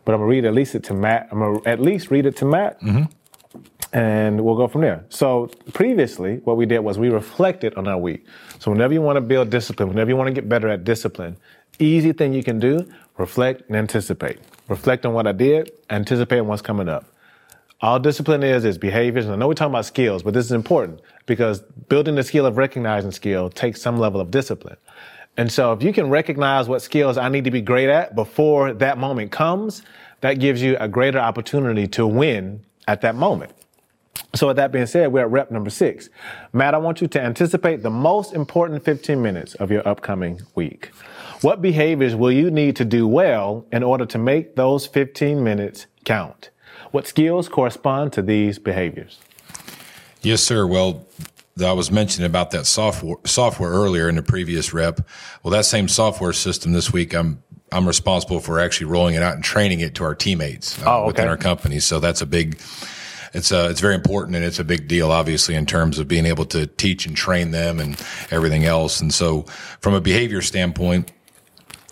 but 0.04 0.14
I'm 0.14 0.21
gonna 0.21 0.31
read 0.31 0.45
at 0.45 0.54
least 0.54 0.76
it 0.76 0.85
to 0.85 0.95
Matt. 0.95 1.28
I'm 1.33 1.40
gonna 1.40 1.61
at 1.66 1.81
least 1.81 2.11
read 2.11 2.25
it 2.25 2.37
to 2.37 2.45
Matt, 2.45 2.81
and 3.92 4.45
we'll 4.45 4.57
go 4.57 4.69
from 4.69 4.83
there. 4.83 5.04
So 5.09 5.50
previously, 5.73 6.37
what 6.45 6.57
we 6.57 6.64
did 6.66 6.81
was 6.81 6.99
we 6.99 7.11
reflected 7.11 7.75
on 7.75 7.88
our 7.88 7.99
week. 7.99 8.26
So 8.61 8.71
whenever 8.71 8.95
you 8.95 9.02
want 9.02 9.16
to 9.16 9.23
build 9.23 9.50
discipline, 9.50 9.88
whenever 9.88 10.11
you 10.11 10.16
want 10.16 10.28
to 10.28 10.35
get 10.35 10.49
better 10.49 10.69
at 10.69 10.85
discipline, 10.85 11.37
easy 11.81 12.12
thing 12.12 12.33
you 12.33 12.45
can 12.45 12.61
do: 12.61 12.87
reflect 13.19 13.66
and 13.69 13.76
anticipate. 13.76 14.38
Reflect 14.69 15.04
on 15.04 15.14
what 15.14 15.26
I 15.26 15.33
did, 15.33 15.73
anticipate 15.90 16.38
on 16.38 16.47
what's 16.47 16.62
coming 16.62 16.88
up. 16.88 17.07
All 17.82 17.98
discipline 17.98 18.44
is 18.44 18.64
is 18.64 18.78
behaviors. 18.78 19.24
And 19.24 19.34
I 19.34 19.36
know 19.36 19.48
we're 19.48 19.54
talking 19.54 19.72
about 19.72 19.84
skills, 19.84 20.22
but 20.22 20.34
this 20.34 20.46
is 20.46 20.52
important 20.52 21.00
because 21.26 21.62
building 21.88 22.14
the 22.14 22.22
skill 22.22 22.46
of 22.46 22.56
recognizing 22.56 23.10
skill 23.10 23.50
takes 23.50 23.82
some 23.82 23.98
level 23.98 24.20
of 24.20 24.30
discipline. 24.30 24.76
And 25.36 25.50
so 25.50 25.72
if 25.72 25.82
you 25.82 25.92
can 25.92 26.08
recognize 26.08 26.68
what 26.68 26.80
skills 26.80 27.18
I 27.18 27.28
need 27.28 27.42
to 27.44 27.50
be 27.50 27.60
great 27.60 27.88
at 27.88 28.14
before 28.14 28.72
that 28.74 28.98
moment 28.98 29.32
comes, 29.32 29.82
that 30.20 30.34
gives 30.34 30.62
you 30.62 30.76
a 30.78 30.86
greater 30.86 31.18
opportunity 31.18 31.88
to 31.88 32.06
win 32.06 32.64
at 32.86 33.00
that 33.00 33.16
moment. 33.16 33.52
So 34.34 34.46
with 34.46 34.56
that 34.56 34.70
being 34.70 34.86
said, 34.86 35.12
we're 35.12 35.22
at 35.22 35.30
rep 35.30 35.50
number 35.50 35.70
six. 35.70 36.08
Matt, 36.52 36.74
I 36.74 36.78
want 36.78 37.00
you 37.00 37.08
to 37.08 37.20
anticipate 37.20 37.82
the 37.82 37.90
most 37.90 38.32
important 38.32 38.84
15 38.84 39.20
minutes 39.20 39.54
of 39.56 39.72
your 39.72 39.86
upcoming 39.88 40.40
week. 40.54 40.90
What 41.40 41.60
behaviors 41.60 42.14
will 42.14 42.30
you 42.30 42.50
need 42.50 42.76
to 42.76 42.84
do 42.84 43.08
well 43.08 43.66
in 43.72 43.82
order 43.82 44.06
to 44.06 44.18
make 44.18 44.54
those 44.54 44.86
15 44.86 45.42
minutes 45.42 45.86
count? 46.04 46.50
What 46.92 47.06
skills 47.06 47.49
correspond 47.49 48.12
to 48.12 48.22
these 48.22 48.58
behaviors? 48.58 49.18
Yes, 50.20 50.42
sir. 50.42 50.66
Well, 50.66 51.06
I 51.62 51.72
was 51.72 51.90
mentioning 51.90 52.26
about 52.26 52.50
that 52.52 52.66
software 52.66 53.16
software 53.25 53.70
earlier 53.70 54.08
in 54.08 54.16
the 54.16 54.22
previous 54.22 54.72
rep. 54.72 55.00
Well, 55.42 55.50
that 55.52 55.64
same 55.64 55.88
software 55.88 56.32
system 56.32 56.72
this 56.72 56.92
week, 56.92 57.14
I'm 57.14 57.42
I'm 57.72 57.87
responsible 57.87 58.40
for 58.40 58.61
actually 58.61 58.87
rolling 58.87 59.14
it 59.14 59.22
out 59.22 59.34
and 59.34 59.42
training 59.42 59.80
it 59.80 59.94
to 59.96 60.04
our 60.04 60.14
teammates 60.14 60.80
uh, 60.82 61.02
Oh, 61.02 61.06
within 61.06 61.28
our 61.28 61.37
company. 61.37 61.80
So 61.80 61.99
that's 61.99 62.20
a 62.20 62.26
big. 62.26 62.61
It's 63.34 63.50
uh, 63.50 63.68
it's 63.70 63.80
very 63.80 63.94
important 63.94 64.37
and 64.37 64.44
it's 64.44 64.58
a 64.58 64.64
big 64.64 64.87
deal, 64.88 65.11
obviously, 65.11 65.54
in 65.54 65.64
terms 65.64 65.99
of 65.99 66.06
being 66.06 66.26
able 66.26 66.44
to 66.46 66.66
teach 66.66 67.06
and 67.06 67.16
train 67.16 67.50
them 67.50 67.80
and 67.80 67.99
everything 68.30 68.64
else. 68.66 69.00
And 69.00 69.12
so, 69.12 69.42
from 69.80 69.94
a 69.94 70.00
behavior 70.02 70.42
standpoint, 70.42 71.11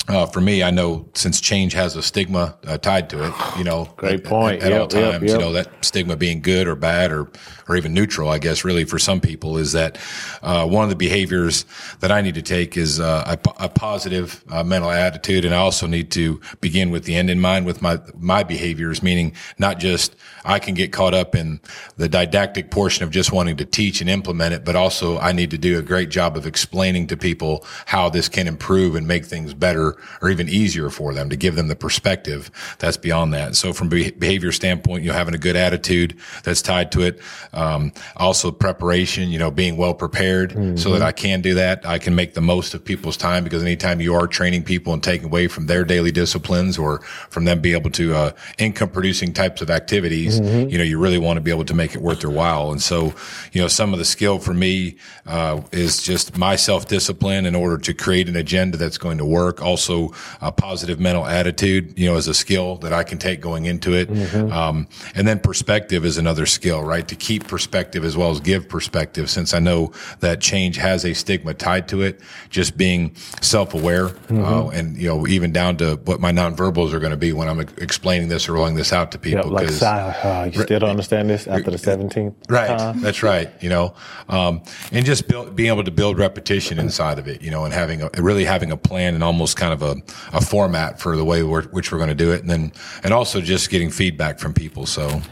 uh, 0.09 0.27
for 0.27 0.41
me, 0.41 0.63
I 0.63 0.71
know 0.71 1.09
since 1.15 1.41
change 1.41 1.73
has 1.75 1.95
a 1.95 2.03
stigma 2.03 2.57
uh, 2.67 2.79
tied 2.79 3.11
to 3.11 3.29
it, 3.29 3.35
you 3.57 3.65
know, 3.65 3.85
Great 3.97 4.25
point. 4.25 4.63
At, 4.63 4.73
all 4.73 4.81
Yep, 4.81 4.93
yep, 4.93 5.11
times, 5.13 5.23
yep. 5.23 5.39
you 5.39 5.39
know, 5.39 5.53
that 5.53 5.85
stigma 5.85 6.17
being 6.17 6.41
good 6.41 6.67
or 6.67 6.75
bad 6.75 7.13
or, 7.13 7.31
or 7.69 7.77
even 7.77 7.93
neutral, 7.93 8.29
I 8.31 8.39
guess, 8.39 8.65
really 8.65 8.85
for 8.85 8.99
some 8.99 9.21
people 9.21 9.59
is 9.59 9.73
that 9.73 9.99
uh, 10.43 10.67
one 10.67 10.85
of 10.85 10.91
the 10.91 10.97
behaviors 10.97 11.65
that 12.01 12.11
I 12.11 12.23
need 12.23 12.35
to 12.35 12.43
take 12.43 12.77
is 12.77 12.99
uh, 12.99 13.37
a, 13.47 13.65
a 13.65 13.69
positive 13.69 14.43
uh, 14.49 14.65
mental 14.65 14.91
attitude, 14.91 15.45
and 15.45 15.55
I 15.55 15.59
also 15.59 15.87
need 15.87 16.11
to 16.13 16.41
begin 16.61 16.91
with 16.91 17.05
the 17.05 17.15
end 17.15 17.31
in 17.31 17.41
mind 17.41 17.67
with 17.67 17.83
my 17.83 18.01
my 18.17 18.43
behaviors, 18.43 19.03
meaning 19.03 19.35
not 19.59 19.79
just 19.79 20.17
I 20.45 20.59
can 20.59 20.75
get 20.75 20.93
caught 20.93 21.15
up 21.15 21.35
in 21.35 21.61
the 21.97 22.09
didactic 22.09 22.71
portion 22.71 23.05
of 23.05 23.11
just 23.11 23.33
wanting 23.33 23.57
to 23.59 23.65
teach 23.65 24.01
and 24.01 24.09
implement 24.09 24.55
it, 24.55 24.65
but 24.65 24.77
also 24.77 25.19
I 25.19 25.33
need 25.33 25.51
to 25.51 25.59
do 25.59 25.79
a 25.79 25.83
great 25.83 26.11
job 26.11 26.37
of 26.37 26.47
explaining 26.47 27.07
to 27.09 27.17
people 27.17 27.65
how 27.87 28.09
this 28.09 28.29
can 28.29 28.47
improve 28.47 28.95
and 28.95 29.07
make 29.07 29.25
things 29.25 29.55
better 29.55 29.97
or 30.23 30.31
even 30.31 30.49
easier 30.49 30.91
for 30.91 31.13
them 31.15 31.29
to 31.31 31.37
give 31.37 31.57
them 31.57 31.69
the 31.69 31.77
perspective 31.77 32.51
that's 32.79 32.97
beyond 32.97 33.35
that. 33.35 33.57
So 33.57 33.73
from 33.73 33.89
be- 33.89 34.11
behavior 34.11 34.53
standpoint, 34.53 35.03
you 35.03 35.09
know, 35.09 35.15
having 35.15 35.35
a 35.35 35.39
good 35.39 35.57
attitude 35.57 36.17
that's 36.43 36.63
tied 36.63 36.93
to 36.93 37.03
it. 37.03 37.21
Um, 37.53 37.93
also 38.17 38.51
preparation, 38.51 39.29
you 39.31 39.39
know, 39.39 39.51
being 39.51 39.77
well 39.77 39.95
prepared 39.95 40.79
so 40.79 40.93
that 40.93 41.03
I 41.03 41.13
can 41.13 41.41
do 41.41 41.55
that. 41.55 41.87
I 41.87 41.99
can 41.99 42.15
make 42.15 42.35
the 42.35 42.41
most 42.41 42.75
of 42.75 42.85
people's 42.85 43.17
time 43.17 43.45
because 43.45 43.63
anytime 43.63 44.01
you 44.01 44.15
are 44.15 44.27
training 44.27 44.63
people 44.65 44.93
and 44.93 45.03
taking 45.03 45.27
away 45.27 45.49
from 45.49 45.67
their 45.67 45.85
daily 45.85 46.11
disciplines 46.13 46.79
or 46.79 47.01
from 47.31 47.45
them 47.45 47.61
be 47.61 47.73
able 47.73 47.91
to, 47.91 48.15
uh, 48.15 48.31
income 48.59 48.89
producing 48.91 49.33
types 49.33 49.61
of 49.63 49.71
activities, 49.71 50.30
you 50.39 50.79
know, 50.79 50.85
you 50.85 50.99
really 50.99 51.19
want 51.19 51.37
to 51.37 51.41
be 51.41 51.51
able 51.51 51.65
to 51.65 51.75
make 51.75 51.95
it 51.95 52.01
worth 52.03 52.21
their 52.21 52.31
while. 52.31 52.71
And 52.73 52.83
so, 52.83 53.13
you 53.53 53.61
know, 53.61 53.69
some 53.69 53.93
of 53.93 53.99
the 53.99 54.05
skill 54.05 54.39
for 54.39 54.55
me, 54.55 54.97
uh, 55.27 55.61
is 55.73 56.03
just 56.03 56.37
my 56.37 56.57
self 56.57 56.87
discipline 56.89 57.47
in 57.47 57.55
order 57.55 57.79
to 57.79 57.95
create 57.95 58.29
an 58.29 58.37
agenda 58.37 58.77
that's 58.77 58.99
going 58.99 59.19
to 59.19 59.25
work. 59.25 59.63
Also, 59.63 60.13
a 60.41 60.53
positive 60.53 61.01
mental 61.01 61.27
attitude, 61.27 61.99
you 61.99 62.09
know, 62.09 62.17
is 62.17 62.29
a 62.29 62.35
skill 62.35 62.77
that 62.77 62.93
I 62.93 63.03
can 63.05 63.19
take 63.19 63.41
going 63.41 63.67
into 63.67 63.93
it. 63.95 64.09
Um, 64.35 64.87
and 65.15 65.27
then 65.27 65.39
perspective 65.41 66.05
is 66.05 66.19
another 66.19 66.47
skill, 66.47 66.83
right? 66.83 67.07
To 67.09 67.15
keep 67.17 67.47
perspective 67.49 68.05
as 68.05 68.17
well 68.17 68.31
as 68.31 68.41
give 68.41 68.69
perspective, 68.69 69.31
since 69.31 69.55
I 69.55 69.59
know 69.59 69.93
that 70.21 70.41
change 70.41 70.77
has 70.77 71.05
a 71.05 71.15
stigma 71.15 71.55
tied 71.55 71.89
to 71.89 72.03
it. 72.03 72.21
Just 72.51 72.77
being 72.77 73.15
self 73.41 73.75
aware, 73.75 74.11
uh, 74.31 74.69
and, 74.69 74.97
you 74.97 75.09
know, 75.09 75.27
even 75.27 75.53
down 75.53 75.77
to 75.79 75.97
what 76.05 76.21
my 76.21 76.33
nonverbals 76.33 76.93
are 76.93 76.99
going 77.01 77.11
to 77.13 77.17
be 77.17 77.33
when 77.33 77.49
I'm 77.49 77.61
explaining 77.61 78.29
this 78.29 78.49
or 78.49 78.55
rolling 78.55 78.75
this 78.75 78.93
out 78.93 79.13
to 79.13 79.19
Yep, 79.19 79.23
people. 79.23 79.51
like 79.53 79.67
'cause- 79.69 79.79
silent. 79.79 80.17
Oh, 80.23 80.45
you 80.45 80.53
still 80.63 80.79
don't 80.81 80.91
understand 80.91 81.31
this 81.31 81.47
after 81.47 81.71
the 81.71 81.77
17th? 81.79 82.35
Right. 82.49 82.95
That's 83.01 83.23
right. 83.23 83.51
You 83.63 83.69
know, 83.71 83.95
um, 84.29 84.63
and 84.93 85.07
just 85.07 85.29
build, 85.29 85.57
being 85.57 85.69
able 85.69 85.85
to 85.85 85.91
build 85.91 86.19
repetition 86.19 86.79
inside 86.79 87.19
of 87.19 87.27
it, 87.27 87.43
you 87.43 87.51
know, 87.51 87.65
and 87.65 87.73
having 87.73 88.03
a, 88.03 88.11
really 88.19 88.45
having 88.45 88.71
a 88.71 88.77
plan 88.77 89.15
and 89.15 89.25
almost 89.25 89.57
kind 89.57 89.73
of 89.73 89.83
a, 89.83 89.97
a 90.33 90.41
format 90.41 91.01
for 91.01 91.17
the 91.17 91.25
way 91.25 91.43
we're, 91.43 91.63
which 91.69 91.91
we're 91.93 91.99
going 91.99 92.09
to 92.11 92.15
do 92.15 92.33
it. 92.33 92.41
And 92.41 92.51
then, 92.51 92.73
and 93.03 93.15
also 93.15 93.41
just 93.41 93.71
getting 93.71 93.91
feedback 93.91 94.39
from 94.39 94.53
people. 94.53 94.87
So 94.87 95.23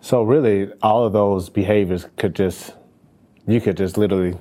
So 0.00 0.22
really, 0.22 0.72
all 0.82 1.04
of 1.04 1.12
those 1.12 1.50
behaviors 1.50 2.06
could 2.16 2.34
just, 2.34 2.72
you 3.46 3.60
could 3.60 3.76
just 3.76 3.98
literally, 3.98 4.38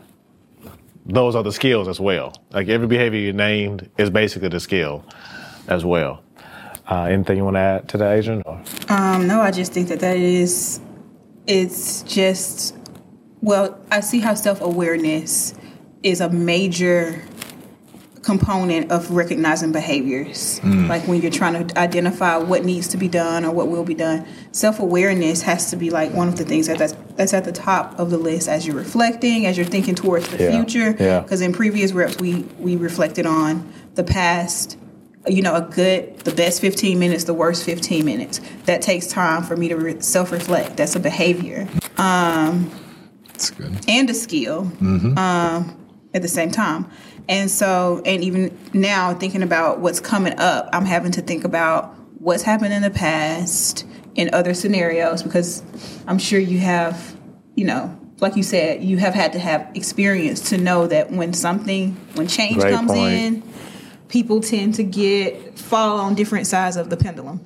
those 1.05 1.35
are 1.35 1.43
the 1.43 1.51
skills 1.51 1.87
as 1.87 1.99
well. 1.99 2.33
Like 2.51 2.69
every 2.69 2.87
behavior 2.87 3.19
you 3.19 3.33
named 3.33 3.89
is 3.97 4.09
basically 4.09 4.49
the 4.49 4.59
skill 4.59 5.03
as 5.67 5.83
well. 5.83 6.23
Uh, 6.89 7.03
anything 7.03 7.37
you 7.37 7.43
want 7.43 7.55
to 7.55 7.59
add 7.59 7.89
to 7.89 7.97
that, 7.97 8.17
Adrian? 8.17 8.41
Um, 8.89 9.27
no, 9.27 9.41
I 9.41 9.51
just 9.51 9.73
think 9.73 9.87
that 9.89 9.99
that 10.01 10.17
is, 10.17 10.79
it's 11.47 12.03
just, 12.03 12.75
well, 13.41 13.79
I 13.91 13.99
see 14.01 14.19
how 14.19 14.33
self 14.33 14.61
awareness 14.61 15.53
is 16.03 16.21
a 16.21 16.29
major 16.29 17.23
component 18.21 18.91
of 18.91 19.09
recognizing 19.11 19.71
behaviors. 19.71 20.61
Like 20.63 21.07
when 21.07 21.21
you're 21.21 21.31
trying 21.31 21.65
to 21.67 21.79
identify 21.79 22.37
what 22.37 22.63
needs 22.65 22.89
to 22.89 22.97
be 22.97 23.07
done 23.07 23.45
or 23.45 23.51
what 23.51 23.69
will 23.69 23.85
be 23.85 23.93
done, 23.95 24.27
self 24.51 24.79
awareness 24.79 25.41
has 25.43 25.69
to 25.71 25.77
be 25.77 25.89
like 25.89 26.13
one 26.13 26.27
of 26.27 26.37
the 26.37 26.43
things 26.45 26.67
that 26.67 26.77
that's, 26.77 26.93
that's 27.15 27.33
at 27.33 27.45
the 27.45 27.51
top 27.51 27.97
of 27.97 28.09
the 28.11 28.17
list 28.17 28.47
as 28.47 28.67
you're 28.67 28.75
reflecting, 28.75 29.45
as 29.45 29.57
you're 29.57 29.65
thinking 29.65 29.95
towards 29.95 30.27
the 30.29 30.43
Yeah, 30.43 30.51
future. 30.51 30.95
yeah. 30.99 31.19
Because 31.21 31.41
in 31.41 31.53
previous 31.53 31.91
reps, 31.93 32.17
we 32.19 32.41
we 32.59 32.75
reflected 32.75 33.25
on 33.25 33.71
the 33.95 34.03
past. 34.03 34.77
You 35.27 35.41
know, 35.41 35.55
a 35.55 35.61
good, 35.61 36.17
the 36.19 36.31
best 36.33 36.61
15 36.61 36.97
minutes, 36.97 37.25
the 37.25 37.33
worst 37.33 37.63
15 37.65 38.05
minutes. 38.05 38.39
That 38.65 38.81
takes 38.81 39.07
time 39.07 39.43
for 39.43 39.57
me 39.57 39.67
to 39.67 39.75
re- 39.75 39.99
self 40.01 40.31
reflect. 40.31 40.77
That's 40.77 40.95
a 40.95 40.99
behavior 40.99 41.67
that's 41.97 43.51
good. 43.51 43.77
and 43.87 44.09
a 44.09 44.13
skill 44.13 44.71
um, 44.81 45.87
at 46.13 46.21
the 46.21 46.27
same 46.27 46.51
time. 46.51 46.89
And 47.27 47.51
so, 47.51 48.01
and 48.05 48.23
even 48.23 48.57
now, 48.73 49.13
thinking 49.13 49.43
about 49.43 49.79
what's 49.79 49.99
coming 49.99 50.39
up, 50.39 50.69
I'm 50.73 50.85
having 50.85 51.11
to 51.11 51.21
think 51.21 51.43
about 51.43 51.93
what's 52.19 52.43
happened 52.43 52.73
in 52.73 52.81
the 52.81 52.89
past 52.89 53.85
in 54.15 54.33
other 54.33 54.53
scenarios 54.53 55.21
because 55.21 55.61
I'm 56.07 56.17
sure 56.17 56.39
you 56.39 56.59
have, 56.59 57.15
you 57.55 57.65
know, 57.65 57.95
like 58.19 58.35
you 58.35 58.43
said, 58.43 58.83
you 58.83 58.97
have 58.97 59.13
had 59.13 59.33
to 59.33 59.39
have 59.39 59.69
experience 59.75 60.49
to 60.49 60.57
know 60.57 60.87
that 60.87 61.11
when 61.11 61.33
something, 61.33 61.93
when 62.15 62.27
change 62.27 62.59
Great 62.59 62.73
comes 62.73 62.91
point. 62.91 63.13
in, 63.13 63.43
people 64.09 64.41
tend 64.41 64.73
to 64.75 64.83
get 64.83 65.57
fall 65.57 65.99
on 65.99 66.15
different 66.15 66.47
sides 66.47 66.75
of 66.75 66.89
the 66.89 66.97
pendulum 66.97 67.39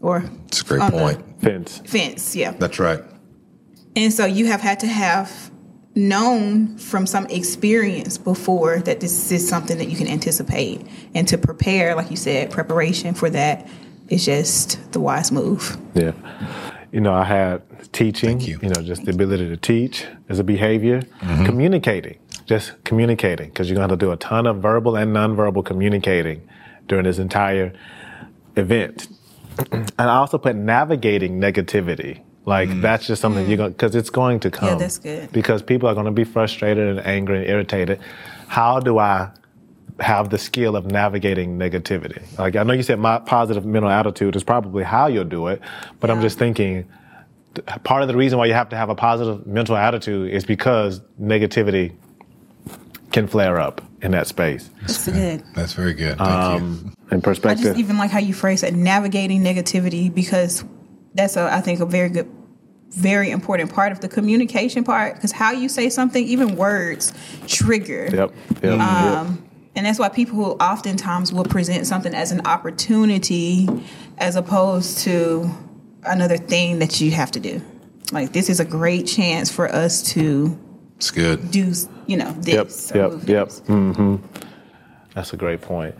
or 0.00 0.24
It's 0.48 0.62
a 0.62 0.64
great 0.64 0.80
on 0.82 0.90
point. 0.90 1.40
fence 1.40 1.80
fence. 1.84 2.34
Yeah. 2.34 2.52
That's 2.52 2.78
right. 2.78 3.00
And 3.94 4.12
so 4.12 4.26
you 4.26 4.46
have 4.46 4.60
had 4.60 4.80
to 4.80 4.86
have 4.86 5.50
known 5.94 6.76
from 6.76 7.06
some 7.06 7.26
experience 7.26 8.18
before 8.18 8.80
that 8.80 9.00
this 9.00 9.32
is 9.32 9.48
something 9.48 9.78
that 9.78 9.88
you 9.88 9.96
can 9.96 10.06
anticipate 10.06 10.86
and 11.14 11.26
to 11.28 11.38
prepare, 11.38 11.94
like 11.94 12.10
you 12.10 12.16
said, 12.16 12.50
preparation 12.50 13.14
for 13.14 13.30
that 13.30 13.66
is 14.08 14.24
just 14.26 14.92
the 14.92 15.00
wise 15.00 15.32
move. 15.32 15.76
Yeah. 15.94 16.12
You 16.92 17.00
know, 17.00 17.14
I 17.14 17.24
had 17.24 17.62
teaching, 17.92 18.38
Thank 18.38 18.48
you. 18.48 18.58
know, 18.62 18.82
just 18.82 19.04
the 19.04 19.10
ability 19.10 19.48
to 19.48 19.56
teach 19.56 20.06
as 20.28 20.38
a 20.38 20.44
behavior, 20.44 21.00
mm-hmm. 21.00 21.44
communicating, 21.46 22.18
just 22.46 22.72
communicating, 22.84 23.48
because 23.48 23.68
you're 23.68 23.76
going 23.76 23.88
to 23.88 23.92
have 23.92 23.98
to 23.98 24.06
do 24.06 24.12
a 24.12 24.16
ton 24.16 24.46
of 24.46 24.62
verbal 24.62 24.96
and 24.96 25.14
nonverbal 25.14 25.64
communicating 25.64 26.48
during 26.88 27.04
this 27.04 27.18
entire 27.18 27.72
event. 28.56 29.08
and 29.72 29.90
I 29.98 30.16
also 30.16 30.38
put 30.38 30.56
navigating 30.56 31.40
negativity 31.40 32.20
Like 32.46 32.68
mm. 32.68 32.80
that's 32.80 33.06
just 33.06 33.20
something 33.20 33.46
you're 33.48 33.56
gonna, 33.56 33.70
mm. 33.70 33.72
because 33.72 33.94
it's 33.94 34.10
going 34.10 34.40
to 34.40 34.50
come. 34.50 34.68
Yeah, 34.68 34.74
that's 34.76 34.98
good. 34.98 35.30
Because 35.32 35.62
people 35.62 35.88
are 35.88 35.94
going 35.94 36.06
to 36.06 36.12
be 36.12 36.24
frustrated 36.24 36.88
and 36.96 37.06
angry 37.06 37.38
and 37.38 37.48
irritated. 37.48 38.00
How 38.46 38.78
do 38.80 38.98
I 38.98 39.30
have 39.98 40.30
the 40.30 40.38
skill 40.38 40.76
of 40.76 40.86
navigating 40.86 41.58
negativity? 41.58 42.22
Like 42.38 42.54
I 42.54 42.62
know 42.62 42.72
you 42.72 42.84
said 42.84 43.00
my 43.00 43.18
positive 43.18 43.66
mental 43.66 43.90
attitude 43.90 44.36
is 44.36 44.44
probably 44.44 44.84
how 44.84 45.08
you'll 45.08 45.24
do 45.24 45.48
it, 45.48 45.60
but 45.98 46.10
I'm 46.10 46.20
just 46.22 46.38
thinking 46.38 46.88
part 47.84 48.02
of 48.02 48.08
the 48.08 48.16
reason 48.16 48.38
why 48.38 48.46
you 48.46 48.52
have 48.52 48.68
to 48.68 48.76
have 48.76 48.90
a 48.90 48.94
positive 48.94 49.46
mental 49.46 49.76
attitude 49.76 50.30
is 50.30 50.44
because 50.44 51.00
negativity 51.20 51.94
can 53.16 53.26
flare 53.26 53.58
up 53.58 53.80
in 54.02 54.10
that 54.10 54.26
space. 54.26 54.68
It's 54.82 55.06
good. 55.08 55.42
That's 55.54 55.72
very 55.72 55.94
good. 55.94 56.18
Thank 56.18 56.30
Um, 56.30 56.92
in 57.10 57.18
I 57.18 57.20
perspective. 57.20 57.64
just 57.64 57.78
even 57.78 57.96
like 57.96 58.10
how 58.10 58.18
you 58.18 58.34
phrase 58.34 58.62
it, 58.62 58.74
navigating 58.74 59.42
negativity, 59.42 60.14
because 60.14 60.62
that's 61.14 61.34
a 61.38 61.50
I 61.50 61.62
think 61.62 61.80
a 61.80 61.86
very 61.86 62.10
good, 62.10 62.28
very 62.90 63.30
important 63.30 63.72
part 63.72 63.90
of 63.90 64.00
the 64.00 64.08
communication 64.08 64.84
part. 64.84 65.14
Because 65.14 65.32
how 65.32 65.52
you 65.52 65.70
say 65.70 65.88
something, 65.88 66.22
even 66.26 66.56
words, 66.56 67.14
trigger. 67.46 68.10
Yep. 68.12 68.32
Yep. 68.62 68.80
Um, 68.80 69.42
And 69.74 69.86
that's 69.86 69.98
why 69.98 70.10
people 70.10 70.36
who 70.36 70.50
oftentimes 70.72 71.32
will 71.32 71.44
present 71.44 71.86
something 71.86 72.14
as 72.14 72.32
an 72.32 72.46
opportunity 72.46 73.66
as 74.18 74.36
opposed 74.36 74.98
to 75.04 75.50
another 76.04 76.36
thing 76.36 76.80
that 76.80 77.00
you 77.00 77.12
have 77.12 77.30
to 77.32 77.40
do. 77.40 77.62
Like 78.12 78.32
this 78.34 78.50
is 78.50 78.60
a 78.60 78.64
great 78.64 79.06
chance 79.06 79.50
for 79.50 79.66
us 79.74 80.02
to 80.12 80.20
you. 80.20 80.58
It's 80.96 81.10
good. 81.10 81.50
do, 81.50 81.72
you 82.06 82.16
know, 82.16 82.32
this. 82.40 82.90
or 82.92 82.98
Yep. 82.98 83.10
move 83.12 83.28
Yep. 83.28 83.48
this. 83.48 83.58
hmm 83.66 84.16
That's 85.14 85.32
a 85.32 85.36
great 85.36 85.60
point. 85.60 85.94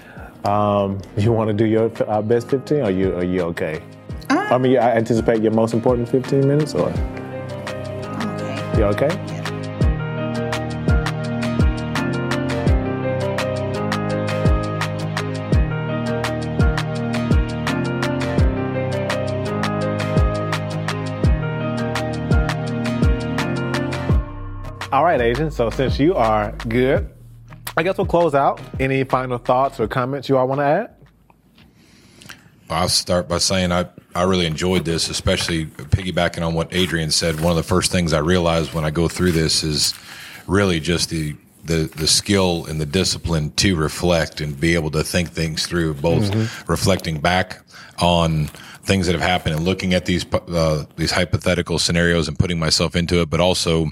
Um, 0.45 1.01
you 1.17 1.33
want 1.33 1.49
to 1.49 1.55
do 1.55 1.65
your 1.65 1.91
uh, 2.07 2.23
best 2.23 2.49
15? 2.49 2.79
Or 2.81 2.83
are 2.85 2.91
you 2.91 3.15
are 3.17 3.25
you 3.25 3.41
okay? 3.43 3.83
Uh, 4.31 4.47
I 4.51 4.59
mean, 4.59 4.77
I 4.79 4.91
anticipate 4.97 5.43
your 5.43 5.53
most 5.53 5.75
important 5.75 6.09
15 6.09 6.47
minutes, 6.47 6.75
or 6.75 6.89
Okay. 6.89 8.79
you 8.79 8.85
okay? 8.85 9.36
All 24.93 25.03
right, 25.03 25.21
Adrian. 25.21 25.51
So 25.51 25.69
since 25.71 25.99
you 25.99 26.15
are 26.15 26.53
good, 26.69 27.11
I 27.77 27.83
guess 27.83 27.99
we'll 27.99 28.07
close 28.07 28.35
out. 28.35 28.61
Any 28.79 29.03
final 29.05 29.37
thoughts 29.37 29.81
or 29.81 29.89
comments 29.89 30.29
you 30.29 30.39
all 30.39 30.47
want 30.47 30.61
to 30.61 30.65
add? 30.65 30.97
I'll 32.71 32.89
start 32.89 33.29
by 33.29 33.39
saying 33.39 33.73
I, 33.73 33.87
I 34.15 34.23
really 34.23 34.47
enjoyed 34.47 34.85
this, 34.85 35.09
especially 35.09 35.67
piggybacking 35.67 36.47
on 36.47 36.55
what 36.55 36.73
Adrian 36.75 37.11
said. 37.11 37.41
One 37.41 37.51
of 37.51 37.57
the 37.57 37.63
first 37.63 37.93
things 37.93 38.13
I 38.13 38.19
realized 38.19 38.75
when 38.75 38.85
I 38.85 38.91
go 38.91 39.09
through 39.09 39.33
this 39.33 39.63
is 39.63 39.93
really 40.47 40.81
just 40.81 41.11
the 41.11 41.37
the, 41.65 41.91
the 41.97 42.07
skill 42.07 42.65
and 42.67 42.81
the 42.81 42.87
discipline 42.87 43.51
to 43.51 43.75
reflect 43.75 44.41
and 44.41 44.59
be 44.59 44.75
able 44.75 44.93
to 44.93 45.03
think 45.03 45.31
things 45.31 45.67
through, 45.67 45.95
both 45.95 46.69
reflecting 46.69 47.21
back 47.21 47.61
on 47.99 48.47
things 48.85 49.07
that 49.07 49.15
have 49.15 49.21
happened 49.21 49.57
and 49.57 49.65
looking 49.65 49.93
at 49.93 50.07
these 50.07 50.25
uh, 50.33 50.85
these 50.95 51.11
hypothetical 51.11 51.81
scenarios 51.81 52.29
and 52.29 52.39
putting 52.39 52.59
myself 52.59 52.95
into 52.95 53.21
it, 53.21 53.29
but 53.29 53.41
also 53.41 53.91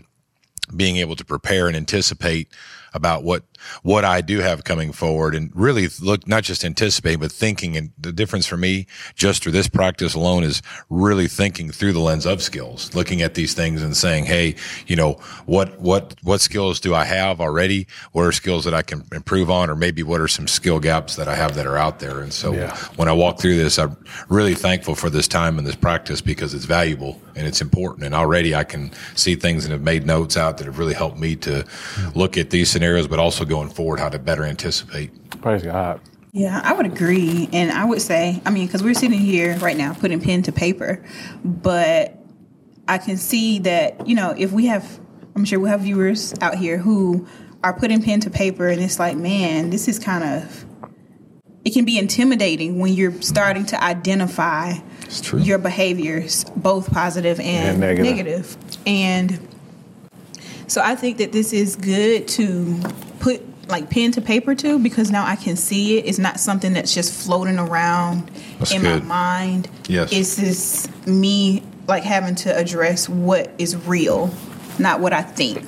being 0.74 0.96
able 0.96 1.16
to 1.16 1.24
prepare 1.24 1.66
and 1.68 1.76
anticipate 1.76 2.48
about 2.92 3.24
what 3.24 3.44
what 3.82 4.04
I 4.04 4.20
do 4.20 4.40
have 4.40 4.64
coming 4.64 4.92
forward 4.92 5.34
and 5.34 5.50
really 5.54 5.88
look 6.00 6.26
not 6.26 6.42
just 6.42 6.64
anticipating 6.64 7.20
but 7.20 7.32
thinking. 7.32 7.76
And 7.76 7.90
the 7.98 8.12
difference 8.12 8.46
for 8.46 8.56
me 8.56 8.86
just 9.14 9.42
through 9.42 9.52
this 9.52 9.68
practice 9.68 10.14
alone 10.14 10.44
is 10.44 10.62
really 10.90 11.28
thinking 11.28 11.70
through 11.70 11.92
the 11.92 12.00
lens 12.00 12.26
of 12.26 12.42
skills 12.42 12.94
looking 12.94 13.22
at 13.22 13.34
these 13.34 13.54
things 13.54 13.82
and 13.82 13.96
saying 13.96 14.24
hey 14.24 14.54
you 14.86 14.96
know 14.96 15.12
what 15.46 15.78
what 15.80 16.14
what 16.22 16.40
skills 16.40 16.80
do 16.80 16.94
I 16.94 17.04
have 17.04 17.40
already? 17.40 17.86
What 18.12 18.22
are 18.22 18.32
skills 18.32 18.64
that 18.64 18.74
I 18.74 18.82
can 18.82 19.04
improve 19.12 19.50
on? 19.50 19.70
Or 19.70 19.76
maybe 19.76 20.02
what 20.02 20.20
are 20.20 20.28
some 20.28 20.46
skill 20.46 20.80
gaps 20.80 21.16
that 21.16 21.28
I 21.28 21.34
have 21.34 21.54
that 21.56 21.66
are 21.66 21.76
out 21.76 21.98
there? 22.00 22.20
And 22.20 22.32
so 22.32 22.52
Yeah. 22.52 22.76
when 22.96 23.08
I 23.08 23.12
walk 23.12 23.38
through 23.38 23.56
this 23.56 23.78
I'm 23.78 23.96
really 24.28 24.54
thankful 24.54 24.94
for 24.94 25.10
this 25.10 25.28
time 25.28 25.58
and 25.58 25.66
this 25.66 25.74
practice 25.76 26.20
because 26.20 26.54
it's 26.54 26.64
valuable 26.64 27.20
and 27.36 27.46
it's 27.46 27.60
important. 27.60 28.04
And 28.04 28.14
already 28.14 28.54
I 28.54 28.64
can 28.64 28.92
see 29.14 29.34
things 29.34 29.64
and 29.64 29.72
have 29.72 29.82
made 29.82 30.06
notes 30.06 30.36
out 30.36 30.58
that 30.58 30.66
have 30.66 30.78
really 30.78 30.94
helped 30.94 31.18
me 31.18 31.36
to 31.36 31.64
hmm. 31.94 32.18
look 32.18 32.36
at 32.38 32.50
these 32.50 32.70
scenarios 32.70 33.06
but 33.06 33.18
also 33.18 33.44
going 33.54 33.68
forward 33.68 34.00
how 34.00 34.08
to 34.08 34.18
better 34.18 34.42
anticipate 34.44 35.12
Praise 35.40 35.62
God. 35.62 36.00
Yeah, 36.32 36.60
I 36.64 36.72
would 36.72 36.86
agree. 36.86 37.48
And 37.52 37.70
I 37.70 37.84
would 37.84 38.02
say, 38.02 38.42
I 38.44 38.50
mean, 38.50 38.66
because 38.66 38.82
we're 38.82 38.94
sitting 38.94 39.20
here 39.20 39.56
right 39.58 39.76
now 39.76 39.94
putting 39.94 40.20
pen 40.20 40.42
to 40.42 40.52
paper, 40.52 41.04
but 41.44 42.18
I 42.88 42.98
can 42.98 43.16
see 43.16 43.60
that, 43.60 44.08
you 44.08 44.16
know, 44.16 44.34
if 44.36 44.50
we 44.50 44.66
have, 44.66 44.98
I'm 45.36 45.44
sure 45.44 45.60
we 45.60 45.68
have 45.68 45.82
viewers 45.82 46.34
out 46.40 46.56
here 46.56 46.78
who 46.78 47.28
are 47.62 47.72
putting 47.78 48.02
pen 48.02 48.20
to 48.20 48.30
paper 48.30 48.66
and 48.66 48.80
it's 48.80 48.98
like, 48.98 49.16
man, 49.16 49.70
this 49.70 49.86
is 49.86 50.00
kind 50.00 50.24
of, 50.24 50.64
it 51.64 51.72
can 51.72 51.84
be 51.84 51.98
intimidating 51.98 52.80
when 52.80 52.94
you're 52.94 53.20
starting 53.22 53.66
to 53.66 53.84
identify 53.84 54.72
true 55.22 55.38
your 55.38 55.58
behaviors, 55.58 56.44
both 56.56 56.90
positive 56.90 57.38
and, 57.38 57.68
And 57.68 57.80
negative. 57.80 58.04
negative. 58.04 58.56
And 58.86 59.48
so 60.66 60.80
I 60.82 60.96
think 60.96 61.18
that 61.18 61.30
this 61.30 61.52
is 61.52 61.76
good 61.76 62.26
to 62.28 62.80
put 63.24 63.40
like 63.70 63.88
pen 63.88 64.12
to 64.12 64.20
paper 64.20 64.54
to 64.54 64.78
because 64.78 65.10
now 65.10 65.24
I 65.24 65.36
can 65.36 65.56
see 65.56 65.96
it. 65.96 66.04
It's 66.04 66.18
not 66.18 66.38
something 66.38 66.74
that's 66.74 66.92
just 66.92 67.24
floating 67.24 67.58
around 67.58 68.30
That's 68.58 68.70
in 68.70 68.82
good. 68.82 69.02
my 69.04 69.46
mind. 69.46 69.70
Yes. 69.88 70.12
It's 70.12 70.36
just 70.36 71.06
me 71.06 71.62
like 71.88 72.02
having 72.02 72.34
to 72.36 72.54
address 72.54 73.08
what 73.08 73.50
is 73.56 73.74
real, 73.86 74.30
not 74.78 75.00
what 75.00 75.14
I 75.14 75.22
think. 75.22 75.64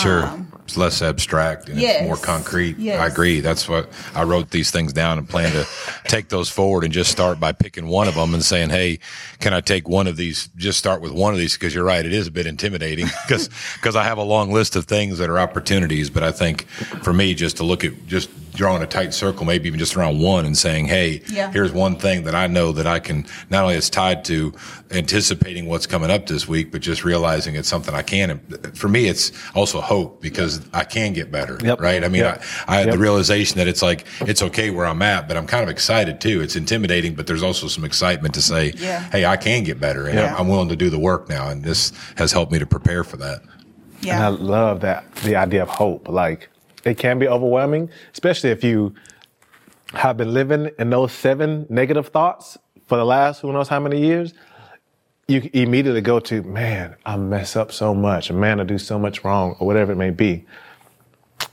sure 0.00 0.26
um, 0.26 0.47
it's 0.68 0.76
less 0.76 1.00
abstract 1.00 1.70
and 1.70 1.80
yes. 1.80 1.96
it's 1.96 2.04
more 2.04 2.16
concrete 2.18 2.76
Yes. 2.76 3.00
I 3.00 3.06
agree 3.06 3.40
that's 3.40 3.66
what 3.66 3.88
I 4.14 4.24
wrote 4.24 4.50
these 4.50 4.70
things 4.70 4.92
down 4.92 5.16
and 5.16 5.26
plan 5.26 5.50
to 5.52 5.66
take 6.04 6.28
those 6.28 6.50
forward 6.50 6.84
and 6.84 6.92
just 6.92 7.10
start 7.10 7.40
by 7.40 7.52
picking 7.52 7.86
one 7.88 8.06
of 8.06 8.16
them 8.16 8.34
and 8.34 8.44
saying 8.44 8.68
hey 8.68 8.98
can 9.40 9.54
I 9.54 9.62
take 9.62 9.88
one 9.88 10.06
of 10.06 10.18
these 10.18 10.50
just 10.56 10.78
start 10.78 11.00
with 11.00 11.12
one 11.12 11.32
of 11.32 11.38
these 11.38 11.54
because 11.54 11.74
you're 11.74 11.84
right 11.84 12.04
it 12.04 12.12
is 12.12 12.26
a 12.26 12.30
bit 12.30 12.46
intimidating 12.46 13.06
because 13.26 13.48
because 13.76 13.96
I 13.96 14.02
have 14.04 14.18
a 14.18 14.22
long 14.22 14.52
list 14.52 14.76
of 14.76 14.84
things 14.84 15.16
that 15.16 15.30
are 15.30 15.38
opportunities 15.38 16.10
but 16.10 16.22
I 16.22 16.32
think 16.32 16.68
for 17.02 17.14
me 17.14 17.32
just 17.32 17.56
to 17.56 17.64
look 17.64 17.82
at 17.82 18.06
just 18.06 18.28
drawing 18.54 18.82
a 18.82 18.86
tight 18.86 19.14
circle 19.14 19.44
maybe 19.46 19.66
even 19.68 19.78
just 19.78 19.96
around 19.96 20.20
one 20.20 20.44
and 20.46 20.56
saying 20.56 20.86
hey 20.86 21.22
Yeah. 21.28 21.50
here's 21.52 21.72
one 21.72 21.96
thing 21.96 22.24
that 22.24 22.34
I 22.34 22.46
know 22.46 22.72
that 22.72 22.86
I 22.86 22.98
can 22.98 23.26
not 23.50 23.62
only 23.64 23.76
it's 23.76 23.90
tied 23.90 24.24
to 24.26 24.52
anticipating 24.90 25.66
what's 25.66 25.86
coming 25.86 26.10
up 26.10 26.26
this 26.26 26.48
week 26.48 26.72
but 26.72 26.80
just 26.80 27.04
realizing 27.04 27.54
it's 27.54 27.68
something 27.68 27.94
I 27.94 28.02
can 28.02 28.38
for 28.74 28.88
me 28.88 29.06
it's 29.06 29.32
also 29.54 29.80
hope 29.80 30.20
because 30.20 30.60
I 30.72 30.84
can 30.84 31.12
get 31.12 31.30
better 31.30 31.58
Yep. 31.62 31.80
right 31.80 32.02
I 32.04 32.08
mean 32.08 32.22
Yep. 32.22 32.42
I, 32.66 32.74
I 32.74 32.76
had 32.78 32.86
Yep. 32.86 32.94
the 32.94 32.98
realization 32.98 33.58
that 33.58 33.68
it's 33.68 33.82
like 33.82 34.06
it's 34.22 34.42
okay 34.42 34.70
where 34.70 34.86
I'm 34.86 35.02
at 35.02 35.28
but 35.28 35.36
I'm 35.36 35.46
kind 35.46 35.62
of 35.62 35.68
excited 35.68 36.20
too 36.20 36.40
it's 36.40 36.56
intimidating 36.56 37.14
but 37.14 37.26
there's 37.26 37.42
also 37.42 37.66
some 37.68 37.84
excitement 37.84 38.34
to 38.34 38.42
say 38.42 38.72
Yeah. 38.76 39.00
hey 39.10 39.24
I 39.26 39.36
can 39.36 39.62
get 39.64 39.78
better 39.80 40.06
and 40.06 40.18
Yeah. 40.18 40.34
I'm, 40.34 40.42
I'm 40.42 40.48
willing 40.48 40.68
to 40.70 40.76
do 40.76 40.90
the 40.90 40.98
work 40.98 41.28
now 41.28 41.48
and 41.48 41.62
this 41.62 41.92
has 42.16 42.32
helped 42.32 42.50
me 42.52 42.58
to 42.58 42.66
prepare 42.66 43.04
for 43.04 43.16
that 43.18 43.42
And 44.02 44.22
I 44.22 44.28
love 44.28 44.80
that 44.80 45.12
the 45.16 45.36
idea 45.36 45.62
of 45.62 45.68
hope. 45.68 46.08
Like 46.08 46.48
it 46.84 46.98
can 46.98 47.18
be 47.18 47.28
overwhelming, 47.28 47.90
especially 48.12 48.50
if 48.50 48.62
you 48.64 48.94
have 49.94 50.16
been 50.16 50.32
living 50.32 50.70
in 50.78 50.90
those 50.90 51.12
seven 51.12 51.66
negative 51.68 52.08
thoughts 52.08 52.58
for 52.86 52.96
the 52.96 53.04
last 53.04 53.40
who 53.40 53.52
knows 53.52 53.68
how 53.68 53.80
many 53.80 54.00
years. 54.00 54.34
You 55.26 55.48
immediately 55.52 56.00
go 56.00 56.20
to, 56.20 56.42
man, 56.42 56.96
I 57.04 57.16
mess 57.16 57.54
up 57.54 57.70
so 57.70 57.94
much, 57.94 58.32
man, 58.32 58.60
I 58.60 58.64
do 58.64 58.78
so 58.78 58.98
much 58.98 59.24
wrong, 59.24 59.56
or 59.58 59.66
whatever 59.66 59.92
it 59.92 59.96
may 59.96 60.10
be. 60.10 60.46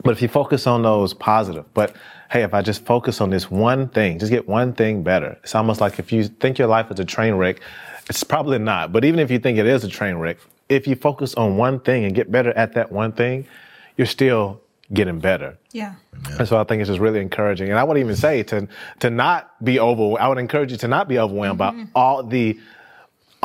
But 0.04 0.12
if 0.12 0.22
you 0.22 0.28
focus 0.28 0.66
on 0.66 0.84
those 0.84 1.14
positive, 1.14 1.66
but 1.74 1.96
hey, 2.30 2.44
if 2.44 2.54
I 2.54 2.62
just 2.62 2.86
focus 2.86 3.22
on 3.22 3.30
this 3.30 3.52
one 3.52 3.90
thing, 3.90 4.20
just 4.20 4.32
get 4.32 4.48
one 4.48 4.74
thing 4.74 5.04
better. 5.04 5.38
It's 5.44 5.56
almost 5.56 5.82
like 5.82 6.00
if 6.00 6.12
you 6.12 6.26
think 6.26 6.58
your 6.58 6.68
life 6.68 6.90
is 6.92 7.00
a 7.00 7.06
train 7.06 7.36
wreck, 7.36 7.60
it's 8.10 8.24
probably 8.24 8.60
not. 8.60 8.92
But 8.92 9.06
even 9.06 9.20
if 9.20 9.30
you 9.30 9.40
think 9.40 9.58
it 9.58 9.66
is 9.66 9.84
a 9.84 9.90
train 9.90 10.16
wreck, 10.16 10.38
if 10.70 10.88
you 10.88 10.96
focus 10.96 11.36
on 11.36 11.58
one 11.58 11.80
thing 11.80 12.06
and 12.06 12.16
get 12.16 12.32
better 12.32 12.52
at 12.52 12.74
that 12.74 12.92
one 12.92 13.12
thing, 13.12 13.46
you're 13.98 14.08
still 14.08 14.62
getting 14.94 15.20
better. 15.20 15.58
Yeah. 15.72 15.96
And 16.38 16.48
so 16.48 16.58
I 16.58 16.64
think 16.64 16.82
it's 16.82 16.90
just 16.90 17.00
really 17.00 17.22
encouraging. 17.22 17.70
And 17.70 17.80
I 17.80 17.84
would 17.84 17.98
even 17.98 18.16
say 18.16 18.44
to 18.44 18.68
to 19.00 19.10
not 19.10 19.64
be 19.64 19.80
over. 19.80 20.20
I 20.20 20.28
would 20.28 20.38
encourage 20.38 20.72
you 20.72 20.78
to 20.80 20.88
not 20.88 21.08
be 21.08 21.20
overwhelmed 21.20 21.58
by 21.58 21.72
mm-hmm. 21.72 21.86
all 21.96 22.24
the 22.24 22.60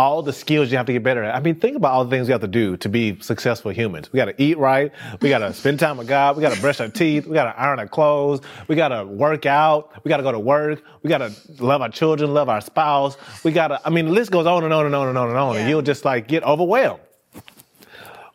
all 0.01 0.23
the 0.23 0.33
skills 0.33 0.71
you 0.71 0.79
have 0.79 0.87
to 0.87 0.95
get 0.95 1.03
better 1.03 1.23
at. 1.23 1.35
I 1.35 1.41
mean, 1.41 1.57
think 1.57 1.77
about 1.77 1.93
all 1.93 2.05
the 2.05 2.11
things 2.11 2.27
we 2.27 2.33
have 2.33 2.41
to 2.41 2.49
do 2.49 2.77
to 2.79 2.89
be 2.89 3.21
successful 3.21 3.71
humans. 3.71 4.11
We 4.11 4.17
got 4.17 4.27
to 4.27 4.43
eat 4.43 4.57
right. 4.57 4.93
We 5.21 5.29
got 5.29 5.39
to 5.39 5.53
spend 5.63 5.79
time 5.79 5.99
with 5.99 6.09
God. 6.09 6.37
We 6.37 6.43
got 6.43 6.55
to 6.55 6.61
brush 6.61 6.81
our 6.81 6.89
teeth. 6.89 7.27
We 7.27 7.35
got 7.35 7.53
to 7.53 7.61
iron 7.61 7.79
our 7.79 7.87
clothes. 7.87 8.41
We 8.67 8.77
got 8.77 8.89
to 8.89 9.05
work 9.05 9.45
out. 9.45 9.93
We 10.03 10.09
got 10.09 10.17
to 10.17 10.23
go 10.23 10.33
to 10.33 10.39
work. 10.39 10.83
We 11.03 11.11
got 11.11 11.19
to 11.19 11.33
love 11.63 11.83
our 11.83 11.91
children, 11.91 12.33
love 12.33 12.49
our 12.49 12.63
spouse. 12.63 13.19
We 13.45 13.53
got 13.53 13.69
to, 13.69 13.81
I 13.85 13.91
mean, 13.91 14.07
the 14.07 14.13
list 14.13 14.31
goes 14.31 14.47
on 14.47 14.65
and 14.65 14.73
on 14.73 14.87
and 14.87 14.95
on 14.95 15.09
and 15.09 15.19
on 15.19 15.29
and 15.29 15.37
on. 15.37 15.57
And 15.59 15.69
you'll 15.69 15.83
just 15.83 16.05
like 16.07 16.29
get 16.29 16.45
overwhelmed. 16.45 17.01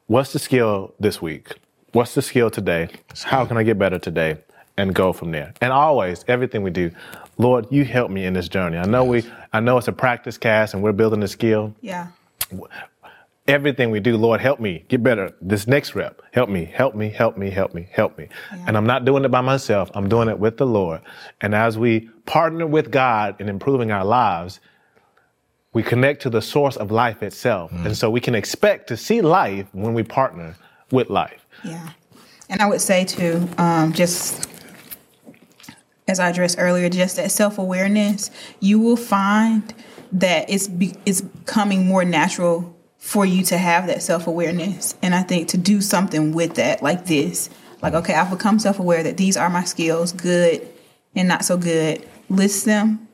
What's 0.06 0.34
the 0.34 0.40
skill 0.40 0.94
this 1.00 1.20
week? 1.20 1.56
What's 1.96 2.14
the 2.14 2.22
skill 2.22 2.50
today? 2.50 2.90
How 3.24 3.46
can 3.46 3.56
I 3.56 3.64
get 3.64 3.80
better 3.80 3.98
today? 3.98 4.36
And 4.76 4.94
go 4.94 5.14
from 5.14 5.32
there. 5.32 5.54
And 5.62 5.72
always, 5.72 6.26
everything 6.28 6.62
we 6.62 6.70
do, 6.70 6.92
Lord, 7.38 7.68
you 7.72 7.86
help 7.86 8.12
me 8.12 8.26
in 8.26 8.34
this 8.34 8.50
journey. 8.50 8.78
I 8.78 8.84
know 8.84 9.06
we, 9.06 9.24
I 9.54 9.62
know 9.62 9.78
it's 9.78 9.88
a 9.88 9.94
practice 9.94 10.38
cast 10.38 10.74
and 10.74 10.84
we're 10.84 10.92
building 10.92 11.24
a 11.24 11.28
skill. 11.30 11.74
Yeah. 11.80 12.08
everything 13.48 13.92
we 13.92 14.02
do, 14.02 14.18
Lord, 14.18 14.42
help 14.42 14.60
me 14.60 14.84
get 14.90 15.04
better. 15.04 15.34
This 15.40 15.68
next 15.68 15.96
rep, 15.96 16.22
help 16.34 16.50
me, 16.50 16.66
help 16.66 16.96
me, 16.96 17.12
help 17.12 17.38
me, 17.38 17.50
help 17.50 17.74
me, 17.74 17.88
help 17.90 18.18
me. 18.18 18.28
Yeah. 18.52 18.66
And 18.68 18.76
I'm 18.76 18.86
not 18.86 19.06
doing 19.06 19.24
it 19.24 19.30
by 19.30 19.40
myself. 19.40 19.90
I'm 19.94 20.10
doing 20.10 20.28
it 20.28 20.38
with 20.38 20.58
the 20.58 20.66
Lord. 20.66 21.00
And 21.40 21.56
as 21.56 21.78
we 21.78 22.10
partner 22.26 22.68
with 22.68 22.92
God 22.92 23.40
in 23.40 23.48
improving 23.48 23.92
our 23.92 24.04
lives, 24.04 24.60
we 25.72 25.82
connect 25.82 26.24
to 26.24 26.30
the 26.30 26.42
source 26.42 26.76
of 26.76 26.92
life 26.92 27.24
itself. 27.24 27.72
Mm. 27.72 27.86
And 27.86 27.98
so 27.98 28.10
we 28.10 28.20
can 28.20 28.36
expect 28.36 28.88
to 28.90 28.98
see 28.98 29.22
life 29.22 29.68
when 29.72 29.94
we 29.94 30.04
partner 30.04 30.58
with 30.92 31.10
life. 31.10 31.45
Yeah. 31.66 31.90
And 32.50 32.62
I 32.62 32.68
would 32.68 32.82
say 32.82 33.06
too, 33.06 33.50
um, 33.58 33.94
just 33.94 34.48
as 36.08 36.20
I 36.20 36.30
addressed 36.30 36.58
earlier, 36.60 36.90
just 36.90 37.16
that 37.18 37.32
self 37.32 37.58
awareness, 37.58 38.30
you 38.60 38.80
will 38.80 38.98
find 38.98 39.74
that 40.12 40.50
it's 40.50 40.68
be, 40.68 40.96
it's 41.06 41.22
becoming 41.22 41.88
more 41.88 42.06
natural 42.06 42.76
for 42.98 43.26
you 43.26 43.44
to 43.44 43.58
have 43.58 43.88
that 43.88 44.02
self 44.02 44.28
awareness. 44.28 44.96
And 45.02 45.16
I 45.16 45.24
think 45.24 45.50
to 45.50 45.58
do 45.58 45.82
something 45.82 46.34
with 46.34 46.56
that, 46.56 46.82
like 46.84 47.06
this, 47.06 47.50
like, 47.82 47.94
okay, 47.94 48.14
I've 48.14 48.30
become 48.30 48.60
self 48.60 48.80
aware 48.80 49.04
that 49.04 49.18
these 49.18 49.38
are 49.38 49.50
my 49.50 49.64
skills, 49.64 50.12
good 50.12 50.68
and 51.16 51.28
not 51.28 51.46
so 51.46 51.58
good, 51.58 52.08
list 52.30 52.66
them. 52.66 53.08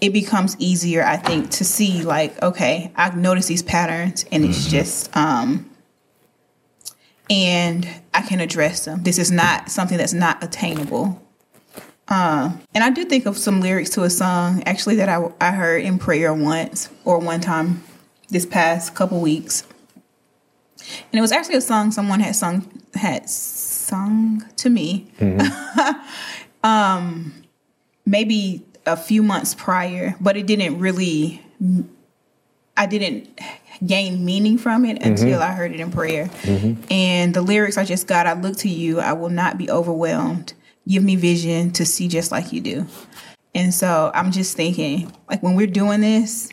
It 0.00 0.12
becomes 0.12 0.56
easier, 0.58 1.04
I 1.04 1.16
think, 1.16 1.50
to 1.52 1.64
see, 1.64 2.02
like, 2.02 2.42
okay, 2.42 2.90
I've 2.96 3.16
noticed 3.16 3.48
these 3.48 3.62
patterns 3.62 4.24
and 4.32 4.44
it's 4.44 4.62
mm-hmm. 4.62 4.70
just, 4.70 5.16
um, 5.16 5.69
and 7.30 7.88
I 8.12 8.22
can 8.22 8.40
address 8.40 8.84
them. 8.84 9.04
This 9.04 9.18
is 9.18 9.30
not 9.30 9.70
something 9.70 9.96
that's 9.96 10.12
not 10.12 10.42
attainable. 10.42 11.22
Uh, 12.08 12.52
and 12.74 12.82
I 12.82 12.90
do 12.90 13.04
think 13.04 13.24
of 13.24 13.38
some 13.38 13.60
lyrics 13.60 13.90
to 13.90 14.02
a 14.02 14.10
song 14.10 14.64
actually 14.66 14.96
that 14.96 15.08
I, 15.08 15.32
I 15.40 15.52
heard 15.52 15.84
in 15.84 15.98
prayer 15.98 16.34
once 16.34 16.90
or 17.04 17.20
one 17.20 17.40
time 17.40 17.84
this 18.28 18.44
past 18.44 18.96
couple 18.96 19.20
weeks. 19.20 19.62
And 21.12 21.18
it 21.18 21.20
was 21.20 21.30
actually 21.30 21.54
a 21.54 21.60
song 21.60 21.92
someone 21.92 22.18
had 22.18 22.34
sung 22.34 22.68
had 22.94 23.30
sung 23.30 24.44
to 24.56 24.68
me. 24.68 25.12
Mm-hmm. 25.20 26.00
um 26.66 27.32
maybe 28.04 28.64
a 28.86 28.96
few 28.96 29.22
months 29.22 29.54
prior, 29.54 30.16
but 30.20 30.36
it 30.36 30.46
didn't 30.46 30.80
really 30.80 31.40
I 32.76 32.86
didn't 32.86 33.28
gain 33.84 34.24
meaning 34.24 34.58
from 34.58 34.84
it 34.84 34.98
mm-hmm. 34.98 35.10
until 35.10 35.40
I 35.40 35.52
heard 35.52 35.72
it 35.72 35.80
in 35.80 35.90
prayer. 35.90 36.26
Mm-hmm. 36.26 36.82
And 36.90 37.34
the 37.34 37.42
lyrics 37.42 37.78
I 37.78 37.84
just 37.84 38.06
got, 38.06 38.26
I 38.26 38.34
look 38.34 38.56
to 38.58 38.68
you, 38.68 39.00
I 39.00 39.12
will 39.12 39.30
not 39.30 39.58
be 39.58 39.70
overwhelmed. 39.70 40.52
Give 40.88 41.02
me 41.02 41.16
vision 41.16 41.70
to 41.72 41.86
see 41.86 42.08
just 42.08 42.32
like 42.32 42.52
you 42.52 42.60
do. 42.60 42.86
And 43.54 43.74
so 43.74 44.10
I'm 44.14 44.32
just 44.32 44.56
thinking, 44.56 45.12
like 45.28 45.42
when 45.42 45.56
we're 45.56 45.66
doing 45.66 46.00
this, 46.00 46.50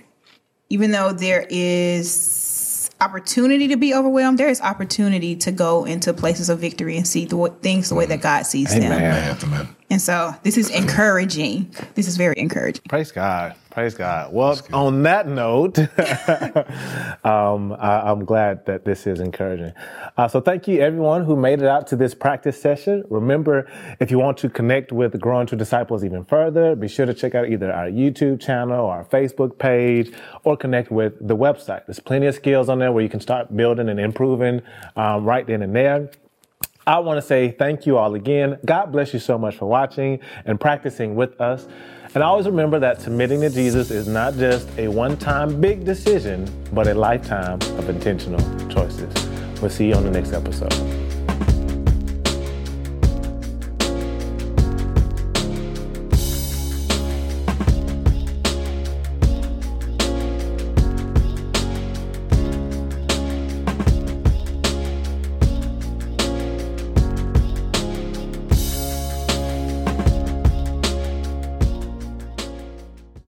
even 0.69 0.91
though 0.91 1.13
there 1.13 1.45
is 1.49 2.89
opportunity 2.99 3.67
to 3.67 3.77
be 3.77 3.93
overwhelmed, 3.93 4.37
there 4.37 4.49
is 4.49 4.61
opportunity 4.61 5.35
to 5.35 5.51
go 5.51 5.85
into 5.85 6.13
places 6.13 6.49
of 6.49 6.59
victory 6.59 6.97
and 6.97 7.07
see 7.07 7.25
the 7.25 7.55
things 7.61 7.89
the 7.89 7.95
way 7.95 8.05
that 8.07 8.21
God 8.21 8.45
sees 8.45 8.75
Amen. 8.75 8.89
them. 8.89 9.51
Amen. 9.53 9.75
And 9.89 10.01
so 10.01 10.35
this 10.43 10.57
is 10.57 10.69
encouraging. 10.69 11.73
This 11.95 12.07
is 12.07 12.17
very 12.17 12.35
encouraging. 12.37 12.83
Praise 12.89 13.11
God. 13.11 13.55
Praise 13.71 13.93
God. 13.93 14.33
Well, 14.33 14.59
on 14.73 15.03
that 15.03 15.27
note, 15.27 15.77
um, 17.23 17.73
I, 17.73 18.11
am 18.11 18.25
glad 18.25 18.65
that 18.65 18.85
this 18.85 19.05
is 19.05 19.19
encouraging. 19.19 19.71
Uh, 20.17 20.27
so 20.27 20.41
thank 20.41 20.67
you 20.67 20.81
everyone 20.81 21.23
who 21.23 21.35
made 21.35 21.61
it 21.61 21.67
out 21.67 21.85
to 21.87 21.95
this 21.95 22.15
practice 22.15 22.59
session. 22.59 23.03
Remember, 23.09 23.69
if 23.99 24.09
you 24.09 24.17
want 24.17 24.37
to 24.39 24.49
connect 24.49 24.91
with 24.91 25.19
Growing 25.21 25.45
True 25.45 25.57
Disciples 25.57 26.03
even 26.03 26.25
further, 26.25 26.75
be 26.75 26.87
sure 26.87 27.05
to 27.05 27.13
check 27.13 27.35
out 27.35 27.49
either 27.49 27.71
our 27.71 27.85
YouTube 27.85 28.41
channel 28.41 28.87
our 28.87 29.05
Facebook 29.05 29.57
page 29.57 30.11
or 30.43 30.57
connect 30.57 30.91
with 30.91 31.13
the 31.25 31.35
website. 31.35 31.85
There's 31.85 31.99
plenty 31.99 32.25
of 32.25 32.35
skills 32.35 32.69
on 32.69 32.79
there 32.79 32.91
where 32.91 33.03
you 33.03 33.09
can 33.09 33.21
start 33.21 33.55
building 33.55 33.89
and 33.89 33.99
improving 33.99 34.61
um, 34.95 35.23
right 35.23 35.45
then 35.45 35.61
and 35.61 35.75
there. 35.75 36.09
I 36.87 36.99
want 36.99 37.17
to 37.17 37.21
say 37.21 37.51
thank 37.51 37.85
you 37.85 37.97
all 37.97 38.15
again. 38.15 38.59
God 38.65 38.93
bless 38.93 39.13
you 39.13 39.19
so 39.19 39.37
much 39.37 39.57
for 39.57 39.65
watching 39.65 40.21
and 40.45 40.57
practicing 40.57 41.15
with 41.15 41.39
us. 41.41 41.67
And 42.15 42.23
always 42.23 42.45
remember 42.45 42.79
that 42.79 43.01
submitting 43.01 43.41
to 43.41 43.49
Jesus 43.49 43.91
is 43.91 44.07
not 44.07 44.35
just 44.35 44.69
a 44.77 44.87
one 44.87 45.17
time 45.17 45.59
big 45.59 45.83
decision, 45.83 46.49
but 46.71 46.87
a 46.87 46.93
lifetime 46.93 47.59
of 47.77 47.89
intentional 47.89 48.39
choices. 48.69 49.13
We'll 49.61 49.69
see 49.69 49.89
you 49.89 49.95
on 49.95 50.05
the 50.05 50.11
next 50.11 50.31
episode. 50.31 51.06